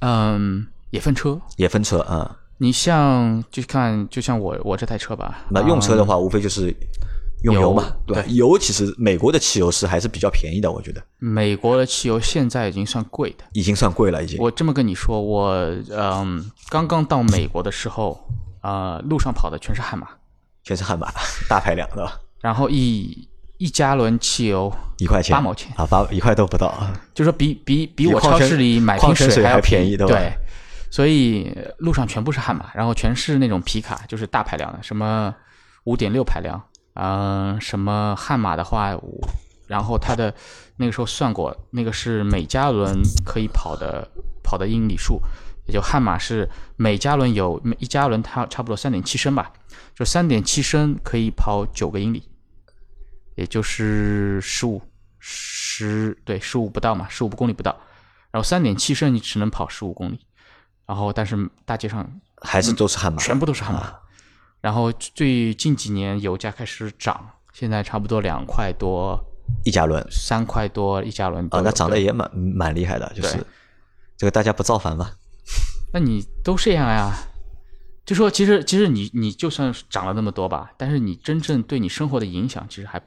[0.00, 2.36] 嗯，也分车，也分车啊。
[2.58, 6.74] 你像就看就像我我这台车吧，那用车的话，无非就是
[7.44, 8.28] 用油嘛，油对吧？
[8.28, 11.00] 油其实美国的汽油是还是比较便宜的，我觉得。
[11.18, 13.44] 美国的汽油现在已经算贵的。
[13.52, 14.36] 已经算贵了，已经。
[14.40, 15.54] 我这么跟你说，我
[15.90, 18.20] 嗯刚刚到美国的时候，
[18.62, 20.08] 呃，路上跑的全是悍马，
[20.64, 21.08] 全是悍马
[21.48, 22.04] 大排量的。
[22.04, 25.32] 吧，然后一一加仑汽油一块钱。
[25.32, 26.66] 八毛钱，啊，八一块都不到。
[26.66, 26.92] 啊。
[27.14, 30.12] 就说比比比我超市里买瓶矿泉水还要便宜宜，对吧？
[30.12, 30.32] 对，
[30.90, 35.34] 所以路上全部是悍马，然后全是那种皮卡，就是大排量的，什么
[35.84, 36.62] 五点六排量，
[36.94, 38.96] 嗯、什么悍马的话，
[39.66, 40.34] 然后它的
[40.76, 44.08] 那个时候算过，那个是每加仑可以跑的
[44.42, 45.20] 跑的英里数，
[45.66, 49.52] 也就悍马是每加仑有每一加仑它差不多三点七升吧，
[49.94, 52.26] 就三点七升可以跑九个英里，
[53.36, 54.80] 也就是十五
[55.18, 57.78] 十对十五不到嘛，十五公里不到，
[58.30, 60.20] 然后三点七升你只能跑十五公里，
[60.88, 62.04] 然后但是大街上
[62.42, 63.80] 还是都是悍马，全部都是悍马。
[63.80, 64.00] 啊
[64.60, 69.16] 然后最近几年油价开始涨，现在差不多两块多、
[69.64, 73.38] 一加仑三块多一加仑都啊，那涨得也蛮蛮厉害的，就是
[74.16, 75.12] 这个大家不造反吗？
[75.94, 77.14] 那你都这样呀？
[78.04, 83.00] 就说其实其实你你就算涨了那么多吧，但是你真正对你生活的影响其实还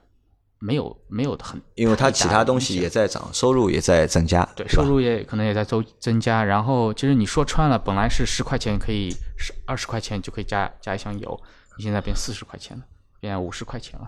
[0.64, 6.44] 没有没有很因为它其他东西也在涨，收入也在增加，对，收入也可能也在增增加。
[6.44, 11.42] 然后其实你说穿了，本来是十块钱可以十二十块钱就可以加加一箱油，
[11.78, 12.84] 你现在变四十块钱了，
[13.20, 14.08] 变五十块钱了。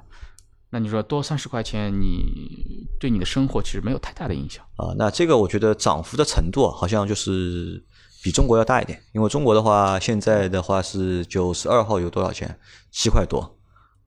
[0.70, 4.64] 那你说多三十块钱，你对你的生活其实没有太大的影响。
[4.76, 7.84] 啊，那这个我觉得涨幅的程度啊好像就是
[8.24, 12.60] 比中国要大一点，因为中国的话现在的话是九十二号有多少钱？
[12.92, 13.58] 七块多，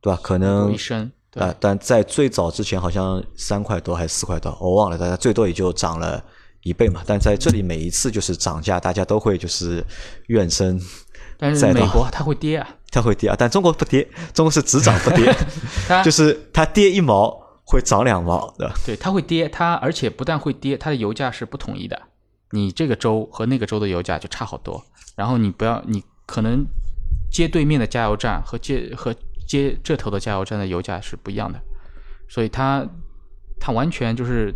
[0.00, 0.18] 对吧？
[0.22, 6.22] 可能一升，对，啊，但在最早之前好像三块多还是四块多，我忘了，大家最多也就涨了
[6.62, 7.02] 一倍嘛。
[7.06, 9.84] 但在这里每一次就是涨价，大家都会就是
[10.28, 10.80] 怨声
[11.38, 15.30] 但是美国它会跌啊， 它会跌啊，但中国不跌，中国是只涨不跌，
[15.86, 18.74] 它就是它跌一毛会涨两毛，对吧？
[18.86, 22.00] 对它会跌，它而且不但会跌，它的油价是不统一的。
[22.52, 24.82] 你这个州和那个州的油价就差好多，
[25.16, 26.64] 然后你不要，你可能
[27.30, 29.14] 接对面的加油站和接和
[29.46, 31.58] 接这头的加油站的油价是不一样的，
[32.28, 32.86] 所以它
[33.60, 34.54] 它完全就是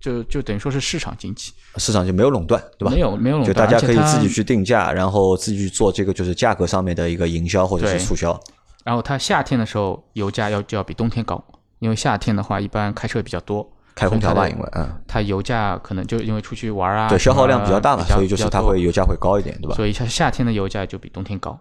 [0.00, 2.90] 就就等于说是市场经济，市场就没有垄断，对吧？
[2.92, 8.38] 没有没有垄断，就大家可以自己去定价，然后自己去做这个就是价格上面的一个营销或者是促销。
[8.84, 11.42] 然后它夏天的时候油价要就要比冬天高，
[11.80, 19.74] 因为夏天的话一般开车比较多，开空调吧，因为嗯，它油价可能就因为出去玩啊，对，消耗量比较大嘛，所以就是它会油价会高一点，对吧？
[19.74, 21.58] 所以它夏天的油价就比冬天高。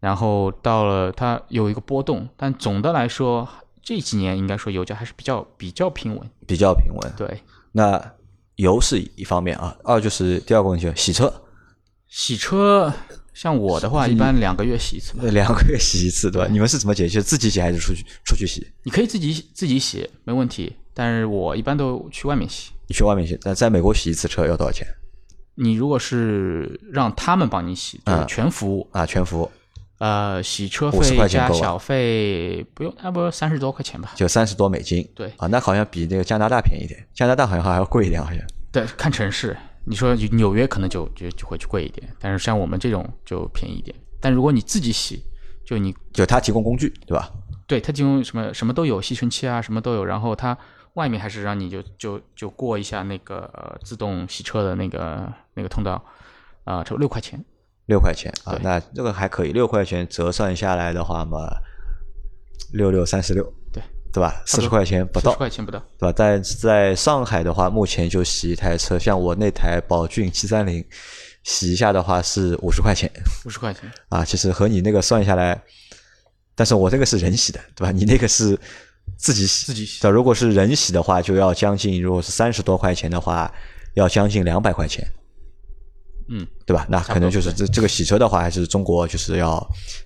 [0.00, 3.46] 然后到了它有一个波动，但总的来说
[3.82, 6.30] 这几年应该说油价还是比较比较平稳。
[6.46, 7.12] 比较平稳。
[7.16, 8.12] 对，那
[8.56, 11.32] 油是一方面啊，二就是第二个问题，洗车，
[12.08, 12.92] 洗车
[13.32, 16.48] 像我的话，一般两个月洗一次 两个月洗一次，对吧？
[16.50, 17.22] 你们是怎么解决？
[17.22, 18.66] 自己洗还是出去出去洗？
[18.82, 22.72] 你可以自己自己洗没问题，但是我一般都去外面洗。
[22.88, 24.86] 你去外面洗，但在美国洗一次车要多少钱
[25.54, 29.06] 你如果是让他们帮你洗，就是嗯全服务，啊？
[29.06, 29.50] 全服
[30.00, 34.12] 呃，洗车费加小费不用，差不多三十多块钱吧。
[34.16, 38.38] 就三十多美金，对啊，那好像比那个加拿大便宜一点，加拿大好像还要贵一点，好像。
[38.72, 43.94] 对，看城市，你说纽约可能就就就会贵一点，但是像我们这种就便宜一点。
[44.22, 45.22] 但如果你自己洗，
[45.66, 47.30] 就你就他提供工具，对吧？
[47.66, 50.56] 对他提供什么什么都有，吸尘器啊什么都有，然后他
[50.94, 56.02] 外面还是让你就就就过一下那个呃自动洗车的那个那个通道，
[56.64, 57.44] 啊、差不多六块钱。
[57.90, 61.40] 六块钱啊，那这个还可以，六块钱折算下来的话嘛，
[62.72, 64.40] 六六三十六，对对吧？
[64.46, 65.78] 四十块钱不到，四十到，块钱不到。
[65.98, 66.14] 对吧？
[66.16, 70.84] 但在上海的话，目前就洗一台车，像我那台宝骏七三零，
[71.42, 73.10] 洗一下的话是五十块钱
[73.44, 74.24] 五十块钱，啊。
[74.24, 75.60] 其实和你那个算下来，
[76.54, 77.90] 但是我这个是人洗的，对吧？
[77.90, 78.56] 你那个是
[79.16, 83.52] 自己洗，自己洗对，如果是人洗的话，就要将近，如果是三十多块钱的话，
[83.94, 85.04] 要将近两百块钱，
[86.30, 86.86] 嗯，对吧？
[86.88, 89.60] 那可能就是这这个洗车的话，还是中国就是要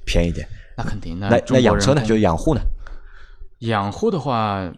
[0.07, 0.49] 便宜点。
[0.77, 1.19] 那肯定。
[1.21, 2.01] 那中国那养车呢？
[2.01, 2.61] 人就养护呢？
[3.61, 4.73] 养护的话，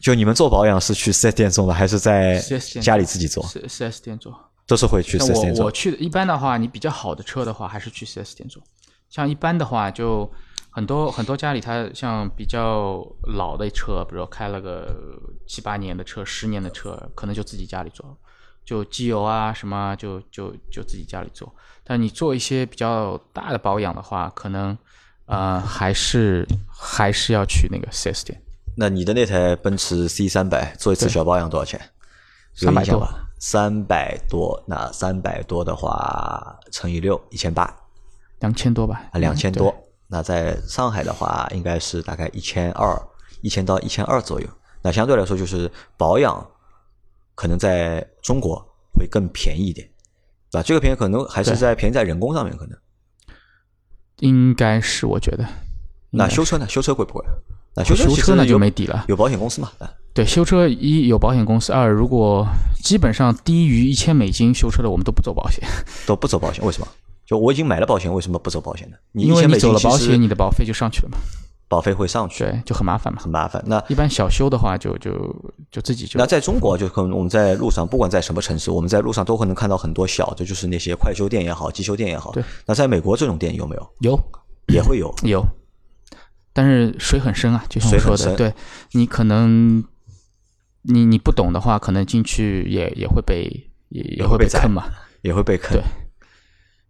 [0.00, 1.74] 就你们做保养是去四 S 店做吗？
[1.74, 2.38] 还是在
[2.80, 3.44] 家里自己做？
[3.44, 4.32] 四四 S 店做。
[4.64, 5.70] 都是会去四 S 店做像我我。
[5.70, 8.62] 去的一般的话，你比较好的车的话，还是去 4S 店做。
[9.10, 10.30] 像一般的话，就
[10.70, 13.04] 很多很多家里，他像比较
[13.36, 14.88] 老的车，比如说开了个
[15.46, 18.16] 七八年的车、十年的车，可能就自己家里做，
[18.64, 21.52] 就机油啊什么，就就就自己家里做。
[21.84, 24.76] 但你做一些比较大的保养的话，可能
[25.26, 28.40] 呃还是还是要去那个四 S 店。
[28.76, 31.80] 那你的那台奔驰 C 三百做一次小保养多少钱？
[32.60, 33.28] 有300多吧？
[33.38, 37.74] 三百多，那三百多的话乘以六，一千八
[38.40, 39.82] 两千多吧，啊，两千多嗯。
[40.08, 42.94] 那在上海的话，应该是大概一千二，
[43.40, 44.46] 一千到一千二左右。
[44.82, 46.46] 那相对来说，就是保养
[47.34, 48.56] 可能在中国
[48.94, 49.88] 会更便宜一点，
[50.50, 50.62] 对吧？
[50.62, 52.78] 这个便宜可能还是在便宜在人工上面，可能。
[54.20, 55.44] 应该是我觉得。
[56.10, 56.68] 那修车呢？
[56.68, 57.24] 修车贵不贵？
[57.74, 59.06] 那修车修车那就没底了。
[59.08, 59.72] 有保险公司嘛？
[59.78, 62.46] 啊对，修车一有保险公司，二如果
[62.84, 65.66] 基本上低于一千美金修车的，我们都不走保险，
[66.06, 66.88] 都不走保险，为什么？
[67.24, 68.96] 就我已经买了保险，为什么不走保险呢？
[69.12, 71.16] 你因为1000美金你走了保险，你的保费就上去了嘛，
[71.72, 73.32] 保费会上去，对，就很麻烦嘛很。
[73.32, 73.62] 麻烦。
[73.66, 75.10] 那一般小修的话就，就
[75.70, 82.30] 就自己就那在中国，就可能我们在路上，不管在什么城市，我们在路上都会能看到很多小的，就是那些快修店也好，机修店也好。
[82.32, 82.44] 对。
[82.66, 83.90] 那在美国这种店有没有？
[84.00, 84.20] 有
[84.68, 85.10] 也会有。
[85.22, 85.42] 有，
[86.52, 88.52] 但是水很深啊，就像我说的，对
[88.90, 89.82] 你可能
[90.82, 93.48] 你你不懂的话，可能进去也也会被
[93.88, 94.84] 也也会被坑嘛。
[95.22, 95.82] 也会被坑对。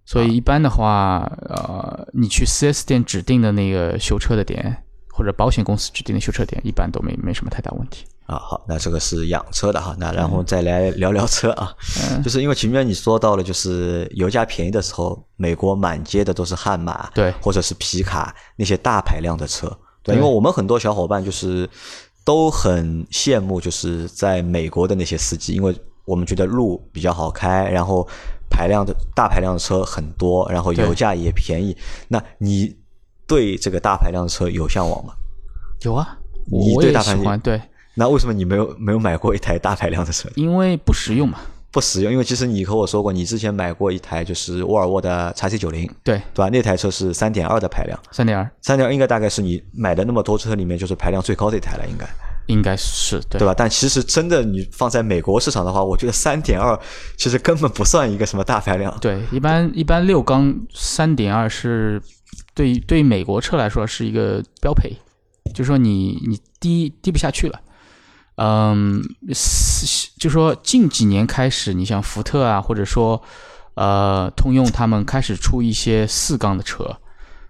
[0.04, 8.04] 所以一般的话，呃，你去 4S 店指定的那个修车的点，或者保险公司指定的修车点，一般都没没什么太大问题。
[8.26, 12.22] 啊，好，那这个是养车的哈，那然后再来聊聊车啊，嗯。
[12.22, 17.32] 就是因为前面你说到了，就是油价便宜的时候，美国满街的都是悍马，对。
[17.42, 19.66] 或者是皮卡那些大排量的车，
[20.02, 20.16] 对，对。
[20.16, 21.68] 因为我们很多小伙伴就是
[22.24, 28.06] 都很羡慕，就是在美国的那些司机，因为我们觉得路比较好开，然后
[28.52, 31.74] 排量的大排量的车很多，然后油价也便宜。
[32.08, 32.76] 那你
[33.26, 35.14] 对这个大排量的车有向往吗？
[35.80, 36.18] 有啊，
[36.50, 37.60] 你我也对大盘喜欢，对，
[37.94, 40.28] 那为什么你没有没有买过一台大排量的车？
[40.34, 41.38] 因为不实用嘛。
[41.72, 46.50] 不实用，因为其实你和我说过，你之前买过一台就是沃尔沃的 x C 九零，对，对吧？
[46.50, 52.04] 那台车是三点二的排量，三点二三点二应该大概是你买的那么多车里面就是排量最高的一台了，应该
[52.46, 53.54] 应该是对对吧？
[53.56, 56.78] 但其实真的你放在美国市场的话，我觉得三点二
[57.16, 62.02] 其实根本不算一个什么大排量，对，一般一般六缸三点二是
[62.54, 64.92] 对于对于美国车来说是一个标配，
[65.54, 67.60] 就说你你低低不下去了。
[68.36, 73.22] 嗯，是就说近几年开始，你像福特啊，或者说
[73.74, 76.96] 呃通用，他们开始出一些四缸的车，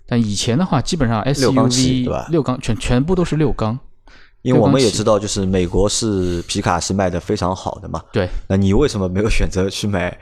[0.06, 3.78] 但以前的话，基本上六缸起对吧 SUV 六缸全全部都是六缸。
[4.42, 8.02] 因为我们也知道，就是美国是皮卡是卖的非常好的嘛。
[8.12, 10.16] 对，那你为什么没有选择去买，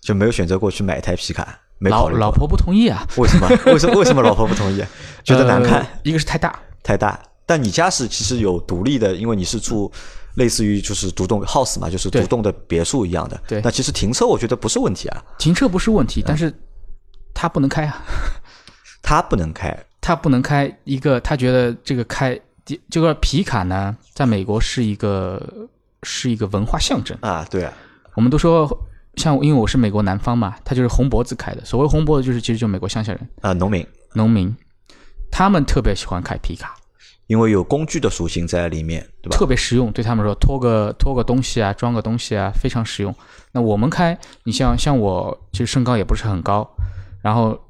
[0.00, 1.58] 就没有选择过去买一台皮卡？
[1.78, 3.48] 没考虑老老婆不同意啊， 为什么？
[3.66, 3.98] 为什么？
[3.98, 4.82] 为什么老婆不同意？
[5.24, 5.80] 觉得难看。
[5.80, 7.20] 呃一个是太大，太大。
[7.46, 9.90] 但你家是其实有独立的，因为你是住
[10.36, 13.38] 类似于就是独栋 house 嘛，就是独栋的别墅一样的。
[13.48, 16.52] 对那其实停车我觉得不是问题啊，停车不是问题，嗯但是
[17.34, 18.02] 他不能开啊。
[19.02, 19.76] 它不能开。
[20.00, 22.38] 他不能开一个，他觉得这个开
[22.88, 25.68] 这个皮卡呢，在美国是一个
[26.02, 27.16] 是一个文化象征。
[27.20, 27.72] 啊，对啊，
[28.14, 28.68] 我们都说，
[29.16, 31.64] 像因为我是美国南方嘛，他就是红脖子开的。
[31.64, 34.54] 所谓红脖子，就是其实就美国乡下人、啊，农民，农民，
[35.30, 36.74] 他们特别喜欢开皮卡，
[37.26, 39.36] 因为有工具的属性在里面，对吧？
[39.36, 43.14] 特别实用，对他们说拖个拖个东西啊，装个东西啊，非常实用。
[43.52, 46.68] 那我们开，你像像我，其实身高也不是很高，
[47.22, 47.60] 然后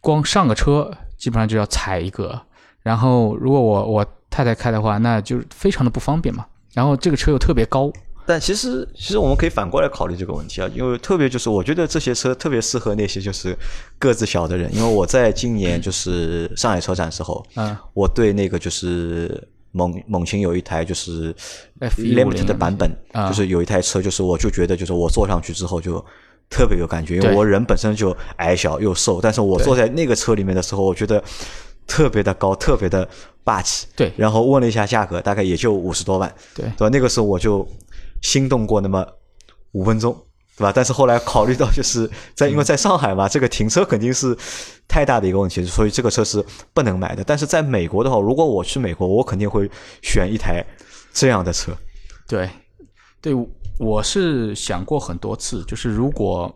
[0.00, 2.40] 光上个车基本上就要踩一个，
[2.84, 6.46] 然后如果我我太太开的话，那就是非常的不方便嘛。
[6.72, 7.90] 然后这个车又特别高，
[8.26, 13.56] 但其实，其实我们可以反过来考虑这个问题啊，因为特别就是我觉得这些车特别适合那些就是
[13.98, 21.32] 个子小的人，因为我在今年就是上海车展时候，嗯，我对那个就是猛猛禽有一台就是
[21.80, 26.04] F150 Limit 的版本，啊就是有一台车，就是我就觉得就是我坐上去之后就
[26.50, 31.22] 特别有感觉，因为我人本身就矮小又瘦，但是我坐在那个车里面的时候，我觉得
[31.86, 33.08] 特别的高，特别的
[33.42, 33.86] 霸气。
[33.96, 36.88] 对然后问了一下价格，大概也就五十多万，对对吧？
[36.92, 37.66] 那个时候我就
[38.22, 39.06] 心动过那么
[39.72, 40.12] 五分钟，
[40.56, 40.72] 对吧？
[40.74, 44.36] 但是后来考虑到就是在因为在上海嘛，这个停车肯定是
[44.88, 47.22] 太大的一个问题，所以这个车是不能买的。
[47.24, 49.70] 但是在美国的话，如果我去美国，我肯定会
[50.02, 50.64] 选一台
[51.12, 51.72] 这样的车。
[52.26, 52.48] 对，
[53.20, 53.34] 对，
[53.78, 56.52] 我是想过很多次，就是如果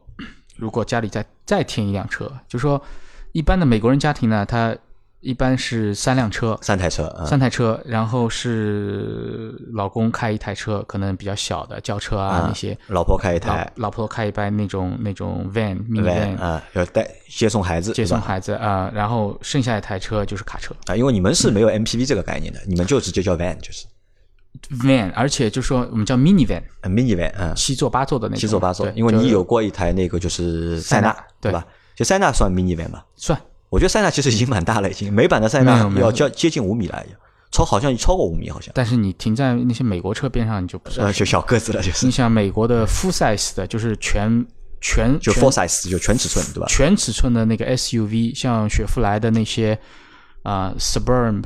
[0.56, 2.80] 如果家里再再添一辆车，就说
[3.32, 4.76] 一般的美国人家庭呢，他
[5.20, 23.86] 一般是三辆车，三台车，三台车，然后是老公开一台车，可能比较小的轿车啊那些，老婆开一台，老婆开一班那种那种 van mini van 啊，要带接送孩子，接送孩子啊，然后剩下一台车就是卡车啊，因为你们是没有 MPV 这个概念的，你们就直接叫 van 就是。
[24.80, 28.88] van，而且就说我们叫 mini van，mini van，嗯，七座八座的那种，七座八座。
[28.94, 31.64] 因为你有过一台那个就是塞纳，对吧？
[31.94, 33.04] 就塞纳算 mini van 吧？
[33.14, 33.38] 算。
[33.70, 37.04] 我觉得塞纳其实已经蛮大了，已经美版的塞纳要接接近五米了，
[37.50, 38.72] 超好像超过五米，好像。
[38.74, 42.06] 但是你停在那些美国车边上，你就不是呃就小个子了，就是。
[42.06, 44.46] 你想美国的 full size 的，就是全
[44.80, 46.66] 全就 full size 就全尺寸，对吧？
[46.68, 49.78] 全尺寸的那个 SUV，像雪佛兰的那些。
[50.44, 51.42] 啊，Suburban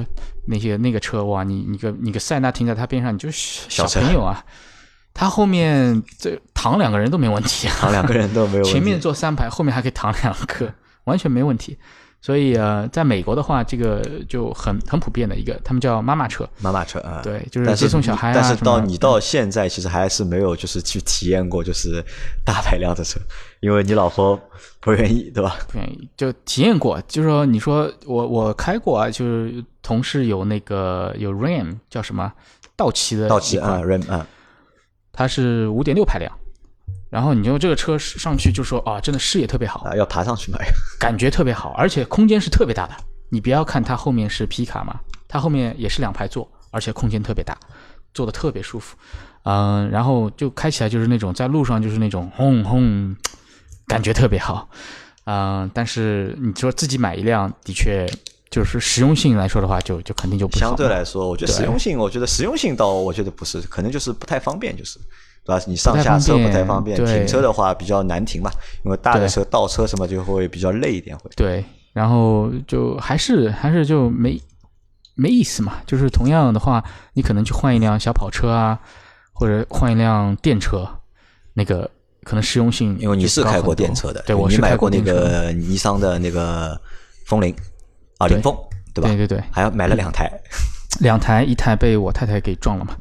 [0.46, 4.44] 那些那个车哇，你你个你个塞纳停在它边上，你就是小朋友啊。
[5.12, 8.62] 他后面这躺两个人都没问题，躺两个人都没有。
[8.62, 10.72] 前面坐三排，后面还可以躺两个，
[11.04, 11.76] 完全没问题。
[12.22, 16.48] 所以呃，在美国的话，这个就很很普遍的一个，他们叫妈妈车。
[16.60, 18.32] 妈妈车啊，对，就是接送小孩啊。
[18.32, 22.00] 但是到你到现在，其实还是没有就是去体验过就是
[22.44, 23.18] 大排量的车，
[23.58, 24.40] 因为你老婆
[24.78, 25.56] 不愿意，对吧？
[25.66, 32.32] 不愿意，就体验过，就是说你说我我开过啊，就是同事有那个有 Ram 叫什么
[32.76, 34.24] 道奇的道奇啊 Ram 啊，
[35.12, 36.32] 它是五点六排量。
[37.12, 40.58] 然后你用这个车上去就说啊，真的视野特别好啊，要爬上去买，
[40.98, 42.94] 感觉特别好，而且空间是特别大的。
[43.28, 44.98] 你不要看它后面是皮卡嘛，
[45.28, 47.54] 它后面也是两排座，而且空间特别大，
[48.14, 48.96] 坐的特别舒服。
[49.42, 53.14] 嗯，然后就开起来就是那种在路上就是那种轰轰，
[53.86, 54.66] 感觉特别好。
[55.24, 58.10] 嗯，但是你说自己买一辆，的确
[58.50, 64.98] 就是实用性来说的话，就就肯定就不相对来说，我觉得实用性，我觉得实用性倒我觉得不是，可能就是不太方便，就是。
[65.44, 65.62] 对吧？
[65.66, 68.50] 你上下车不太方便，停车的话比较难停嘛，
[68.84, 71.30] 因为大的车倒车什么就会比较累一点，会。
[71.34, 74.40] 对，然后就还是还是就没
[75.14, 75.78] 没意思嘛。
[75.86, 76.82] 就是同样的话，
[77.14, 78.78] 你可能去换一辆小跑车啊，
[79.32, 80.88] 或者换一辆电车，
[81.54, 81.90] 那个
[82.22, 82.96] 可能实用性。
[83.00, 86.80] 因为你是开过电车的，对，我是买过那个尼桑的那个
[87.26, 87.54] 风铃
[88.18, 88.56] 啊，凌风，
[88.94, 89.08] 对吧？
[89.08, 90.30] 对对对，还要买了两台，
[91.00, 92.94] 两台，一台被我太太给撞了嘛。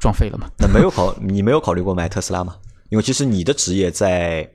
[0.00, 0.50] 撞废了吗？
[0.58, 2.56] 那没有考， 你没有考虑过买特斯拉吗？
[2.88, 4.50] 因为其实你的职业在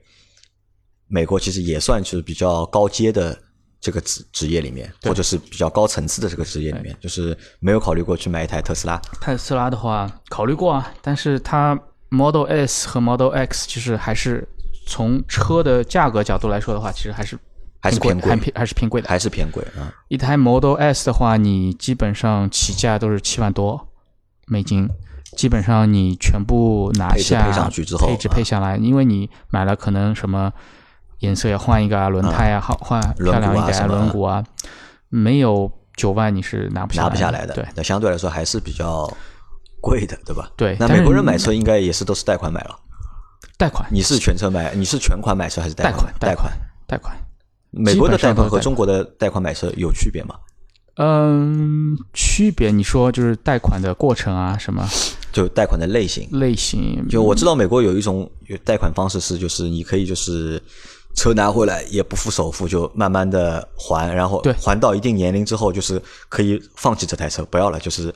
[1.07, 3.37] 美国其实也算是比较高阶的
[3.79, 8.97] 这个职职业里面，或者是比较高层次的这个职业里面，就是没有考虑过去买一台特斯拉。
[9.21, 11.79] 特斯拉的话，考虑过啊，但是它
[12.09, 14.45] Model S 和 Model X 其实还是
[14.87, 17.37] 从车的价格角度来说的话，其实还是
[17.79, 19.93] 还是偏贵，还偏还是偏贵的，还是偏贵啊。
[20.07, 23.87] 一台 Model S 的话，你基本上起价都是七万多
[24.47, 24.89] 美金。
[25.35, 30.51] 基本上你全部拿下配上去之后，配置配下来，因为你买了可能什么
[31.19, 34.43] 颜色要换一个啊，轮胎啊，好换漂亮一点轮毂啊，
[35.09, 37.53] 没有九万你是拿不下拿不下来的。
[37.53, 39.11] 对，那相对来说还是比较
[39.81, 40.49] 贵的，对吧？
[40.55, 40.75] 对。
[40.79, 42.75] 那美国人买车应该也是都是贷款买了。
[43.57, 43.87] 贷款？
[43.91, 44.73] 你是全车买？
[44.75, 46.13] 你是全款买车还是贷款？
[46.19, 46.51] 贷款？
[46.87, 47.15] 贷款？
[47.71, 50.35] 美国的贷款和中国的贷款买车有区别吗？
[50.97, 54.87] 嗯，区别你说就是贷款的过程啊，什么？
[55.35, 57.05] 就贷款的类型，类型。
[57.09, 58.31] 就我知道美国有一种
[58.63, 60.61] 贷款方式是，就是你可以就是
[61.13, 68.15] 车拿回来也不付首付，就慢慢的还，然后还到一定年龄之后，就是可以放弃这台车，不要了，就是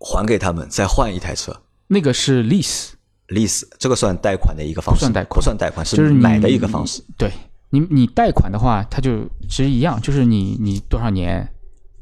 [0.00, 1.54] 还给他们，再换一台车。
[1.86, 7.04] 那个是 lease，lease 这个算贷款的一个方式，不算贷款，不算贷款，是买的一个方式。
[7.18, 7.30] 对
[7.68, 9.18] 你，你贷款的话，它就
[9.50, 11.46] 其实一样，就是你你多少年。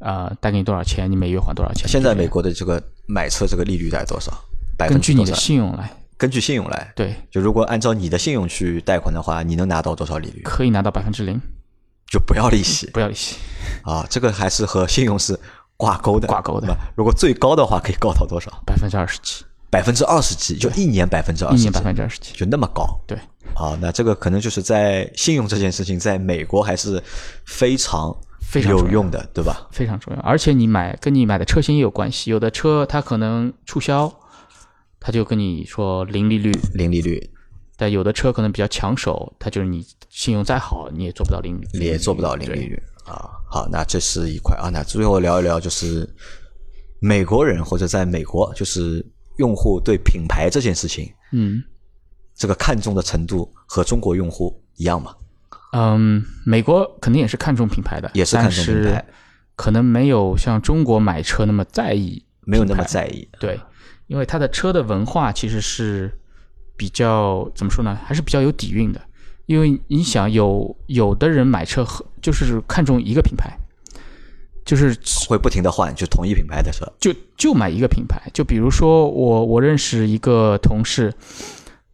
[0.05, 1.09] 啊，贷给你多少钱？
[1.09, 1.87] 你每月还多少钱？
[1.87, 4.31] 现在美国的这个买车这个利率在多少？
[4.77, 5.91] 根据你的信用来。
[6.15, 6.93] 根据信用来。
[6.95, 7.15] 对。
[7.31, 10.43] 就如果按照你的信用去贷款的话，你能拿到多少利率？
[10.43, 11.41] 可以拿到百分之零。
[12.07, 12.87] 就不要利息。
[12.93, 13.37] 不要利息。
[13.81, 15.39] 啊，这个还是和信用是
[15.75, 16.27] 挂钩的。
[16.29, 16.77] 挂钩的。
[16.95, 18.51] 如果最高的话，可以高到多少？
[18.63, 19.43] 百分之二十几。
[19.71, 21.57] 百分之二十几，就一年百分之二十。
[21.57, 22.85] 一年百分之二十几，就那么高。
[23.07, 23.17] 对。
[23.55, 27.01] 好，那这个可能就是在信用这件事情，在美国还是
[27.45, 28.15] 非常。
[28.47, 29.67] 非常有用的，对吧？
[29.71, 32.31] 非常重要，而且你买跟你买的车型也有关系。
[32.31, 34.13] 有的车它可能促销，
[34.99, 37.31] 他就跟你说零利率，零利率。
[37.77, 43.29] 但有的车可能比较抢手，它就是你信用再好，你也做不到零，你也做不到零利率啊。
[43.49, 44.69] 好，那这是一块啊。
[44.69, 46.09] 那最后聊一聊，就是
[47.01, 49.05] 美国人或者在美国，就是
[49.39, 51.61] 用户对品牌这件事情，嗯，
[52.33, 55.13] 这个看重的程度和中国用户一样吗？
[55.77, 59.03] 嗯，美国肯定也是看重品牌的，也是看重品牌，
[59.57, 63.27] 可能没有像中国买车那么在意，没有那么在意。
[63.41, 63.59] 对，
[64.07, 66.09] 因为它的车的文化其实是
[66.77, 69.01] 比较怎么说呢，还是比较有底蕴的。
[69.47, 73.55] 因为你想，有有的人买车和就是看重一个品牌，
[74.63, 74.97] 就是
[75.27, 78.21] 会不停的换，就同一品牌的车，就就买一个品牌。
[78.33, 81.13] 就比如说我我认识一个同事，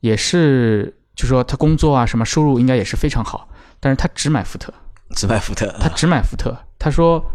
[0.02, 3.50] 也是就说他工作啊什么收入应该也是非常好。
[3.84, 4.72] 但是他只买福特，
[5.16, 6.56] 只买福特，他只买福特。
[6.78, 7.26] 他说：“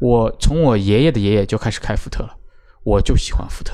[0.00, 2.34] 我从我爷爷的爷爷就开始开福特了，
[2.82, 3.72] 我就喜欢福特，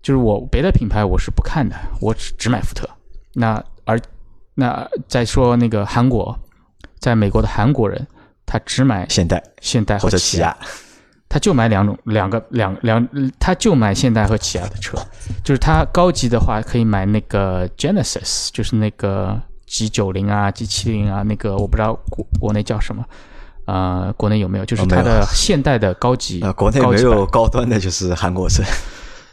[0.00, 2.88] 就是我别的品牌我是不看的，我只只买福特。
[3.32, 4.00] 那而
[4.54, 6.38] 那再说那个韩国，
[7.00, 8.06] 在美国的韩国人，
[8.46, 10.56] 他只买现代、现代或者起亚，
[11.28, 13.08] 他就买两种两个两两，
[13.40, 14.96] 他就买现代和起亚的车，
[15.42, 23.04] 就是他高级的话可以买那个 Genesis，就是那个。” G 九零啊，G 七零啊，那个我不知道国国内叫什么，
[23.66, 24.64] 呃，国内有没有？
[24.64, 28.62] 就是它的现代的高级，国内没有高端的，就是韩国车。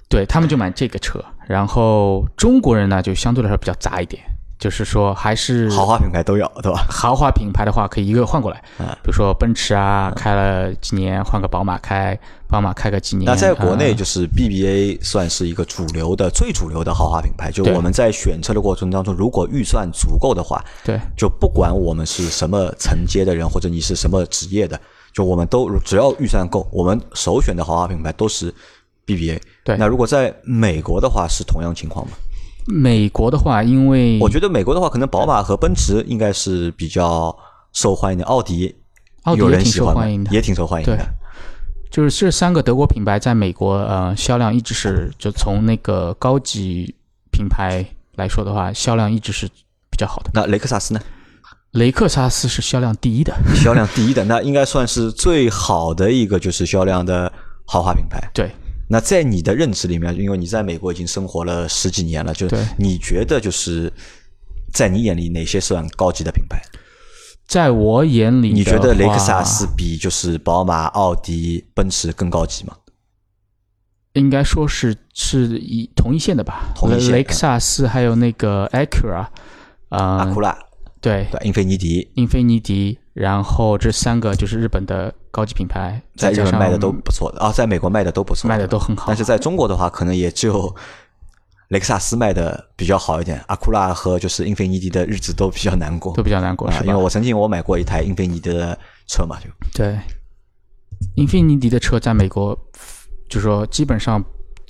[0.09, 4.21] 对他们就买这个车，然后中国人呢就相对来说比较杂一点。
[4.62, 6.86] 就是说，还是豪华品牌都有，对吧？
[6.88, 8.64] 豪华品牌的话，可以一个换过来。
[8.78, 12.16] 嗯，比如说奔驰啊，开了几年换个宝马开，
[12.47, 13.26] 宝马开个几年。
[13.26, 17.49] 那在国内，就是 BBA 算是一个主流的、最主流的豪华品牌。
[17.51, 24.80] 就我们在选车的过程当中，如果预算足够的话，对，就不管我们是什么层阶的人，或者你是什么职业的，
[25.12, 28.53] 就我们都只要预算够，我们首选的豪华品牌都是
[29.07, 29.41] BBA。
[29.64, 32.12] 对，那如果在美国的话，是同样情况吗？
[32.68, 37.36] 美国的话，因为我觉得美国的话，可能宝马和奔驰应该是比较
[37.74, 38.26] 受欢迎的。
[38.26, 38.76] 奥迪，
[39.24, 40.95] 奥迪也挺受欢迎的，也挺受欢迎的。
[40.95, 41.05] 对，
[41.89, 46.95] 就是这三个德国品牌在美国，呃，销量一直是就从那个高级
[47.32, 47.86] 品牌
[48.16, 49.47] 来说的话，销量一直是
[49.89, 50.32] 比较好的。
[50.34, 50.99] 那雷克萨斯呢？
[51.72, 57.32] 雷克萨斯是销量第一的， 销量第一的，那应该算是最好的一个就是销量的
[57.66, 58.22] 豪华品牌。
[58.34, 58.51] 对。
[58.92, 62.46] 那在你的认知里面，因为你在美国已经生活了十几年了，就
[62.78, 63.92] 你觉得就是
[64.74, 66.62] 在你眼里哪些算高级的品牌？
[67.48, 72.76] 在我眼里，你觉得雷克萨斯比就是宝马、奥迪、奔驰更高级吗？
[74.12, 76.74] 应该说是是一同一线的吧。
[76.76, 77.14] 同一线。
[77.14, 79.28] 雷克萨斯还有那个 Acura
[79.88, 80.58] 啊，阿库拉，
[81.00, 83.00] 对，英菲尼迪，英菲尼迪。
[83.14, 89.05] 然后这三个就是日本的高级品牌，在日本卖的都不错的啊，在美国卖的都不错，卖的都很好。
[89.07, 90.74] 但是在中国的话，可能也只有
[91.68, 96.82] 雷克萨斯卖的比较好一点，阿库拉和就是英菲尼迪的日子都比较难过，都比较难过啊。
[96.86, 99.99] 因为我曾经我买过一台英菲尼迪的车嘛，就对，
[101.16, 102.57] 英菲尼迪的车在美国，
[103.28, 104.24] 就是说基本上，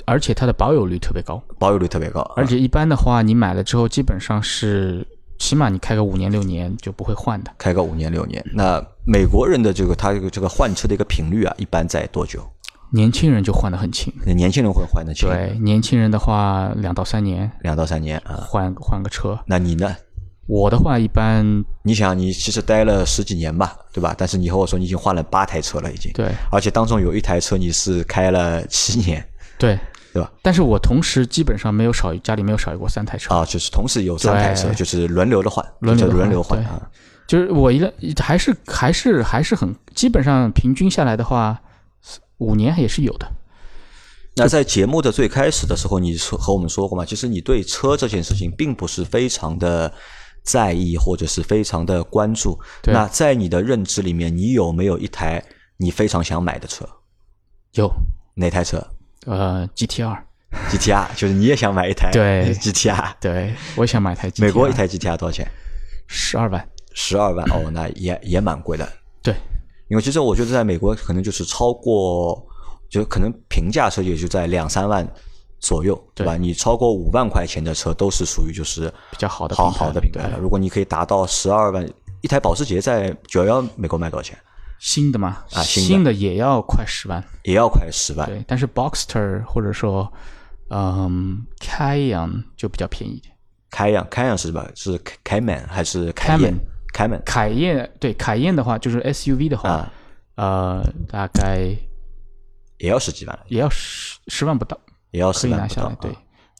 [0.05, 5.05] 而且它的保有率特别高，保有率特别高，而且一般的话，你买了之后基本上是。
[5.41, 7.51] 起码你开个五年六年就不会换的。
[7.57, 12.47] 开个五年六年，那美国人的这个他这个这个换车的一个频率啊，一般在多久？
[12.91, 14.13] 年轻人就换的很勤。
[14.23, 15.27] 年轻人会换的勤。
[15.27, 17.51] 对，年轻人的话两到三年。
[17.61, 19.39] 两到三年啊，换换个车。
[19.47, 19.95] 那你呢？
[20.45, 21.43] 我的话一般，
[21.81, 24.13] 你想你其实待了十几年吧，对吧？
[24.15, 26.11] 但是你和我说你已经换了八台车了，已经。
[26.13, 26.29] 对。
[26.51, 29.27] 而且当中有一台车你是开了七年。
[29.57, 29.79] 对。
[30.13, 30.31] 对吧？
[30.41, 36.89] 但是我同时基本上没有少于家里没有少于过三台车啊，就是同时有三台车，就是轮流的换，轮流轮流换啊。
[37.27, 41.61] 就是我一个还是还是还是很基本上平均下来的话，
[42.39, 43.31] 五年也是有的。
[44.35, 47.05] 那在节目的最开始的时候，你说和我们说过嘛？
[47.05, 49.93] 其实你对车这件事情并不是非常的
[50.43, 52.59] 在意，或者是非常的关注。
[52.83, 55.41] 那在你的认知里面，你有没有一台
[55.77, 56.85] 你非常想买的车？
[57.73, 57.89] 有
[58.35, 58.85] 哪台车？
[59.25, 64.31] 呃，G T R，G T R， 就是你也想买一台对 G T R，对，我想买台。
[64.37, 65.47] 美国一台 G T R 多少钱？
[66.07, 68.91] 十二万，十二万哦，那也也蛮贵的。
[69.21, 69.33] 对，
[69.87, 72.43] 因为其实我觉得在美国可能就是超过，
[72.89, 75.07] 就可能平价车也就在两三万
[75.59, 76.35] 左右，对吧？
[76.35, 80.37] 你超过五万块钱的车都是属于就是比较好的好好的品牌了。
[80.39, 81.87] 如果你可以达到十二万，
[82.21, 84.37] 一台保时捷在九幺幺美国卖多少钱？
[84.81, 88.27] 新的嘛啊，新的也要快十万，也要快十万。
[88.27, 90.11] 对，但是 Boxster 或者说
[90.71, 93.31] 嗯开阳就比较便宜一点。
[93.69, 94.67] 开阳，开阳是什么？
[94.73, 96.55] 是凯门还是凯门？
[96.91, 97.21] 凯门。
[97.23, 99.87] 凯宴对凯宴的话，就是 SUV 的话，
[100.33, 101.69] 呃，大概
[102.79, 104.75] 也要十几万，也要十十万不到，
[105.11, 105.95] 也要十万不到。
[106.01, 106.11] 对。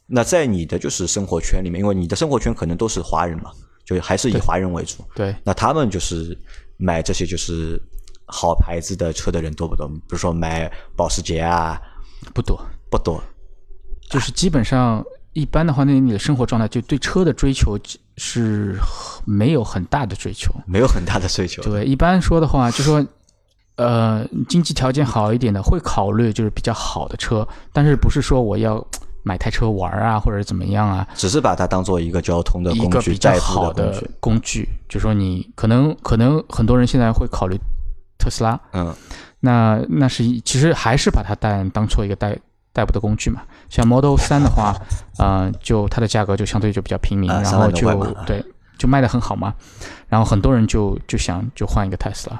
[0.05, 3.51] 那在你的就是生活圈里面，因为你的生活圈可能都是华人嘛，
[3.83, 5.03] 就还是以华人为主。
[5.15, 5.35] 对。
[5.43, 6.37] 那他们就是
[6.77, 7.81] 买这些就是。
[8.31, 9.85] 好牌子的车的人多不多？
[9.87, 11.77] 比如说买保时捷啊，
[12.33, 12.57] 不多，
[12.89, 13.21] 不多，
[14.09, 15.03] 就是基本上
[15.33, 17.77] 一般的话，那你的生活状态就对车的追求
[18.15, 18.79] 是
[19.25, 21.61] 没有很大的追求，没有很大的追求。
[21.61, 23.05] 对，一般说的话，就说，
[23.75, 28.85] 呃，经济条件好一点的会考虑就是比较好的车，但是不是说我要
[29.23, 31.07] 买台车玩啊，或者怎么样啊？
[31.15, 34.67] 只是把它当做一个交通的一个比较好的工具。
[34.89, 37.57] 就说你可能可能很多人现在会考虑
[38.21, 38.93] 特斯拉，嗯，
[39.39, 42.37] 那那是其实还是把它当当做一个代。
[42.73, 44.73] 代步的工具嘛，像 Model 三的话，
[45.19, 47.93] 嗯，就它的价格就相对就比较平民，然后就
[48.25, 48.41] 对，
[48.77, 49.53] 就卖的很好嘛。
[50.07, 52.39] 然后很多人就就想就换一个特斯拉，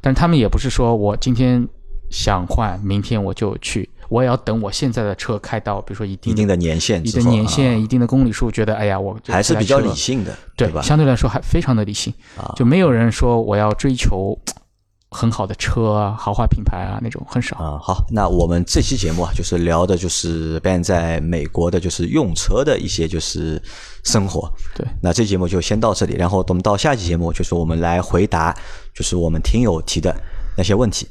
[0.00, 1.64] 但是他们也不是说我今天
[2.10, 10.82] 想换，明天我就去，我也要等我现在的车开到，比如说一定一定的年限，一定年限，一定的公里数，觉得哎呀，我还是比较理性的，对吧？
[10.82, 12.12] 相对来说还非常的理性，
[12.56, 14.36] 就没有人说我要追求。
[15.10, 17.78] 很好的车啊，豪华品牌啊，那种很少啊。
[17.80, 23.60] 好，那我们这期节目啊，就是聊的就是 Ben 在美国的，就是用车的一些就是
[24.04, 24.52] 生活。
[24.74, 28.54] 对，那这节目就先到这里，然后我们到下期节目，就是我们来回答，
[28.94, 30.14] 就是我们听友提的
[30.56, 31.08] 那些问题，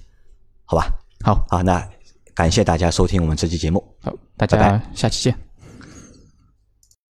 [0.65, 0.87] 好吧？
[1.23, 1.83] 好，好，那
[2.35, 5.46] 感谢大家收听我们这期节目，好，大家下期见。